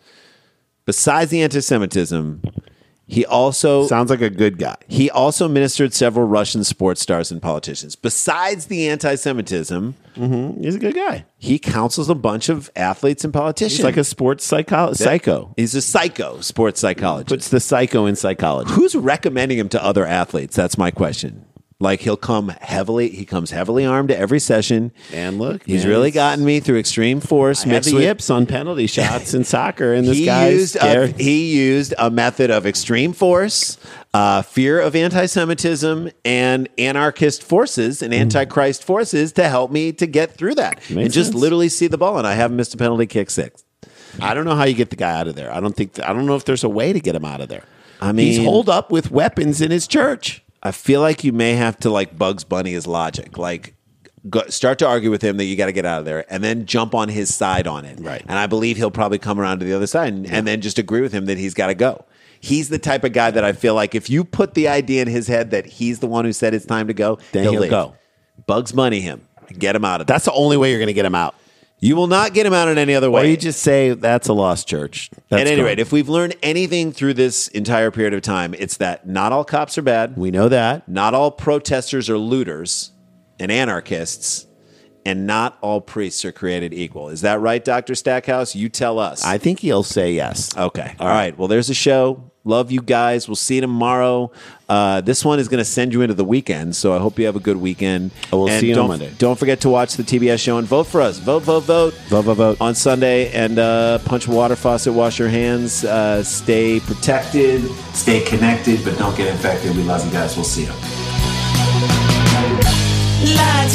Besides 0.85 1.29
the 1.29 1.43
anti 1.43 1.59
Semitism, 1.61 2.41
he 3.11 3.25
also 3.25 3.87
Sounds 3.87 4.09
like 4.09 4.21
a 4.21 4.29
good 4.29 4.57
guy. 4.57 4.77
he 4.87 5.09
also 5.11 5.49
ministered 5.49 5.93
several 5.93 6.25
Russian 6.25 6.63
sports 6.63 7.01
stars 7.01 7.29
and 7.29 7.41
politicians. 7.41 7.97
Besides 7.97 8.67
the 8.67 8.87
anti 8.87 9.15
Semitism, 9.15 9.95
mm-hmm. 10.15 10.63
He's 10.63 10.75
a 10.75 10.79
good 10.79 10.95
guy. 10.95 11.25
he 11.37 11.59
counsels 11.59 12.09
a 12.09 12.15
bunch 12.15 12.47
of 12.47 12.71
athletes 12.73 13.25
and 13.25 13.33
politicians. 13.33 13.79
He's 13.79 13.83
like 13.83 13.97
a 13.97 14.05
sports 14.05 14.45
psycho- 14.45 14.93
psycho. 14.93 15.53
He's 15.57 15.75
a 15.75 15.81
psycho 15.81 16.39
sports 16.39 16.79
psychologist. 16.79 17.27
Puts 17.27 17.49
the 17.49 17.59
psycho 17.59 18.05
in 18.05 18.15
psychology. 18.15 18.71
Who's 18.71 18.95
recommending 18.95 19.57
him 19.57 19.67
to 19.69 19.83
other 19.83 20.05
athletes? 20.05 20.55
That's 20.55 20.77
my 20.77 20.89
question. 20.89 21.45
Like 21.81 22.01
he'll 22.01 22.15
come 22.15 22.49
heavily, 22.61 23.09
he 23.09 23.25
comes 23.25 23.49
heavily 23.49 23.85
armed 23.85 24.09
to 24.09 24.17
every 24.17 24.39
session. 24.39 24.91
And 25.11 25.39
look, 25.39 25.65
he's 25.65 25.83
man, 25.83 25.89
really 25.89 26.11
gotten 26.11 26.45
me 26.45 26.59
through 26.59 26.77
extreme 26.77 27.19
force 27.19 27.65
I 27.65 27.69
had 27.69 27.83
the 27.83 27.95
with 27.95 28.03
yips 28.03 28.29
on 28.29 28.45
penalty 28.45 28.85
shots 28.97 29.33
in 29.33 29.43
soccer, 29.43 29.93
and 29.93 30.07
this 30.07 30.17
he 30.17 30.25
guy's 30.25 30.53
used 30.53 30.75
a, 30.75 31.07
he 31.07 31.57
used 31.57 31.95
a 31.97 32.11
method 32.11 32.51
of 32.51 32.67
extreme 32.67 33.13
force, 33.13 33.77
uh, 34.13 34.43
fear 34.43 34.79
of 34.79 34.95
anti-Semitism, 34.95 36.11
and 36.23 36.69
anarchist 36.77 37.41
forces 37.41 38.03
and 38.03 38.13
antichrist 38.13 38.83
forces 38.83 39.31
to 39.33 39.49
help 39.49 39.71
me 39.71 39.91
to 39.93 40.05
get 40.05 40.35
through 40.35 40.55
that 40.55 40.77
Makes 40.81 40.91
and 40.91 41.11
just 41.11 41.31
sense. 41.31 41.41
literally 41.41 41.69
see 41.69 41.87
the 41.87 41.97
ball. 41.97 42.19
And 42.19 42.27
I 42.27 42.33
haven't 42.33 42.57
missed 42.57 42.75
a 42.75 42.77
penalty 42.77 43.07
kick 43.07 43.31
six. 43.31 43.63
I 44.21 44.33
don't 44.33 44.45
know 44.45 44.55
how 44.55 44.65
you 44.65 44.75
get 44.75 44.91
the 44.91 44.95
guy 44.95 45.19
out 45.19 45.27
of 45.27 45.35
there. 45.35 45.51
I 45.51 45.59
don't 45.59 45.75
think. 45.75 45.99
I 45.99 46.13
don't 46.13 46.25
know 46.27 46.35
if 46.35 46.45
there's 46.45 46.63
a 46.63 46.69
way 46.69 46.93
to 46.93 46.99
get 46.99 47.15
him 47.15 47.25
out 47.25 47.41
of 47.41 47.49
there. 47.49 47.63
I 47.99 48.11
mean, 48.11 48.27
he's 48.27 48.43
holed 48.43 48.69
up 48.69 48.91
with 48.91 49.09
weapons 49.09 49.61
in 49.61 49.71
his 49.71 49.87
church. 49.87 50.43
I 50.63 50.71
feel 50.71 51.01
like 51.01 51.23
you 51.23 51.33
may 51.33 51.53
have 51.53 51.77
to 51.79 51.89
like 51.89 52.17
Bugs 52.17 52.43
Bunny 52.43 52.71
his 52.71 52.87
logic, 52.87 53.37
like. 53.37 53.75
Go, 54.29 54.43
start 54.49 54.77
to 54.77 54.87
argue 54.87 55.09
with 55.09 55.23
him 55.23 55.37
that 55.37 55.45
you 55.45 55.55
got 55.55 55.65
to 55.65 55.71
get 55.71 55.83
out 55.83 55.97
of 55.97 56.05
there, 56.05 56.31
and 56.31 56.43
then 56.43 56.67
jump 56.67 56.93
on 56.93 57.09
his 57.09 57.33
side 57.33 57.65
on 57.65 57.85
it. 57.85 57.99
Right. 57.99 58.21
And 58.21 58.37
I 58.37 58.45
believe 58.45 58.77
he'll 58.77 58.91
probably 58.91 59.17
come 59.17 59.39
around 59.39 59.61
to 59.61 59.65
the 59.65 59.73
other 59.73 59.87
side, 59.87 60.13
and, 60.13 60.27
and 60.27 60.45
then 60.45 60.61
just 60.61 60.77
agree 60.77 61.01
with 61.01 61.11
him 61.11 61.25
that 61.25 61.39
he's 61.39 61.55
got 61.55 61.67
to 61.67 61.73
go. 61.73 62.05
He's 62.39 62.69
the 62.69 62.77
type 62.77 63.03
of 63.03 63.13
guy 63.13 63.31
that 63.31 63.43
I 63.43 63.51
feel 63.53 63.73
like 63.73 63.95
if 63.95 64.11
you 64.11 64.23
put 64.23 64.53
the 64.53 64.67
idea 64.67 65.01
in 65.01 65.07
his 65.07 65.25
head 65.25 65.49
that 65.49 65.65
he's 65.65 66.01
the 66.01 66.07
one 66.07 66.23
who 66.23 66.33
said 66.33 66.53
it's 66.53 66.67
time 66.67 66.85
to 66.85 66.93
go, 66.93 67.17
Then 67.31 67.45
he'll 67.49 67.61
leave. 67.61 67.71
go. 67.71 67.95
Bugs 68.45 68.71
Bunny 68.71 69.01
him, 69.01 69.27
get 69.57 69.75
him 69.75 69.83
out 69.83 70.01
of 70.01 70.07
there. 70.07 70.13
That's 70.13 70.25
the 70.25 70.33
only 70.33 70.55
way 70.55 70.69
you're 70.69 70.79
going 70.79 70.85
to 70.85 70.93
get 70.93 71.05
him 71.05 71.15
out. 71.15 71.33
You 71.83 71.95
will 71.95 72.05
not 72.07 72.33
get 72.35 72.45
him 72.45 72.53
out 72.53 72.67
in 72.67 72.77
any 72.77 72.93
other 72.93 73.07
Or 73.07 73.11
way. 73.11 73.31
you 73.31 73.37
just 73.37 73.61
say 73.63 73.89
that's 73.95 74.27
a 74.27 74.33
lost 74.33 74.67
church. 74.67 75.09
That's 75.29 75.41
At 75.41 75.47
any 75.47 75.55
gone. 75.57 75.65
rate, 75.65 75.79
if 75.79 75.91
we've 75.91 76.07
learned 76.09 76.35
anything 76.43 76.91
through 76.91 77.15
this 77.15 77.47
entire 77.49 77.89
period 77.89 78.13
of 78.13 78.21
time, 78.21 78.53
it's 78.57 78.77
that 78.77 79.07
not 79.07 79.31
all 79.33 79.43
cops 79.43 79.77
are 79.79 79.81
bad. 79.81 80.15
we 80.15 80.29
know 80.29 80.47
that, 80.47 80.87
Not 80.87 81.13
all 81.15 81.31
protesters 81.31 82.07
are 82.07 82.19
looters 82.19 82.91
and 83.39 83.51
anarchists, 83.51 84.45
and 85.07 85.25
not 85.25 85.57
all 85.61 85.81
priests 85.81 86.23
are 86.23 86.31
created 86.31 86.71
equal. 86.71 87.09
Is 87.09 87.21
that 87.21 87.39
right, 87.41 87.65
Dr. 87.65 87.95
Stackhouse? 87.95 88.55
You 88.55 88.69
tell 88.69 88.99
us. 88.99 89.25
I 89.25 89.39
think 89.39 89.61
he'll 89.61 89.81
say 89.81 90.13
yes. 90.13 90.55
okay. 90.55 90.93
All 90.99 91.07
right. 91.07 91.35
Well, 91.35 91.47
there's 91.47 91.71
a 91.71 91.73
show. 91.73 92.30
Love 92.43 92.71
you 92.71 92.81
guys. 92.81 93.27
We'll 93.27 93.35
see 93.35 93.55
you 93.55 93.61
tomorrow. 93.61 94.31
Uh, 94.67 95.01
this 95.01 95.23
one 95.23 95.37
is 95.39 95.47
going 95.47 95.59
to 95.59 95.65
send 95.65 95.93
you 95.93 96.01
into 96.01 96.15
the 96.15 96.25
weekend, 96.25 96.75
so 96.75 96.93
I 96.95 96.99
hope 96.99 97.19
you 97.19 97.25
have 97.27 97.35
a 97.35 97.39
good 97.39 97.57
weekend. 97.57 98.09
We'll 98.31 98.49
And 98.49 98.59
see 98.59 98.67
you 98.69 98.73
on 98.73 98.77
don't, 98.77 98.87
Monday. 98.87 99.11
Don't 99.19 99.37
forget 99.37 99.61
to 99.61 99.69
watch 99.69 99.95
the 99.95 100.03
TBS 100.03 100.39
show 100.39 100.57
and 100.57 100.67
vote 100.67 100.85
for 100.87 101.01
us. 101.01 101.19
Vote, 101.19 101.43
vote, 101.43 101.61
vote. 101.63 101.93
Vote, 102.07 102.23
vote, 102.23 102.33
vote. 102.35 102.57
On 102.61 102.73
Sunday, 102.73 103.31
and 103.31 103.59
uh, 103.59 103.99
punch 103.99 104.27
a 104.27 104.31
water 104.31 104.55
faucet, 104.55 104.93
wash 104.93 105.19
your 105.19 105.29
hands, 105.29 105.83
uh, 105.85 106.23
stay 106.23 106.79
protected, 106.79 107.61
stay 107.93 108.21
connected, 108.21 108.83
but 108.83 108.97
don't 108.97 109.15
get 109.15 109.27
infected. 109.29 109.75
We 109.75 109.83
love 109.83 110.03
you 110.03 110.11
guys. 110.11 110.35
We'll 110.35 110.45
see 110.45 110.63
you. 110.63 110.71
La 113.35 113.65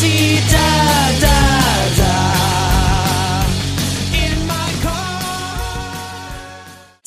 ti 0.00 0.40
da, 1.20 1.49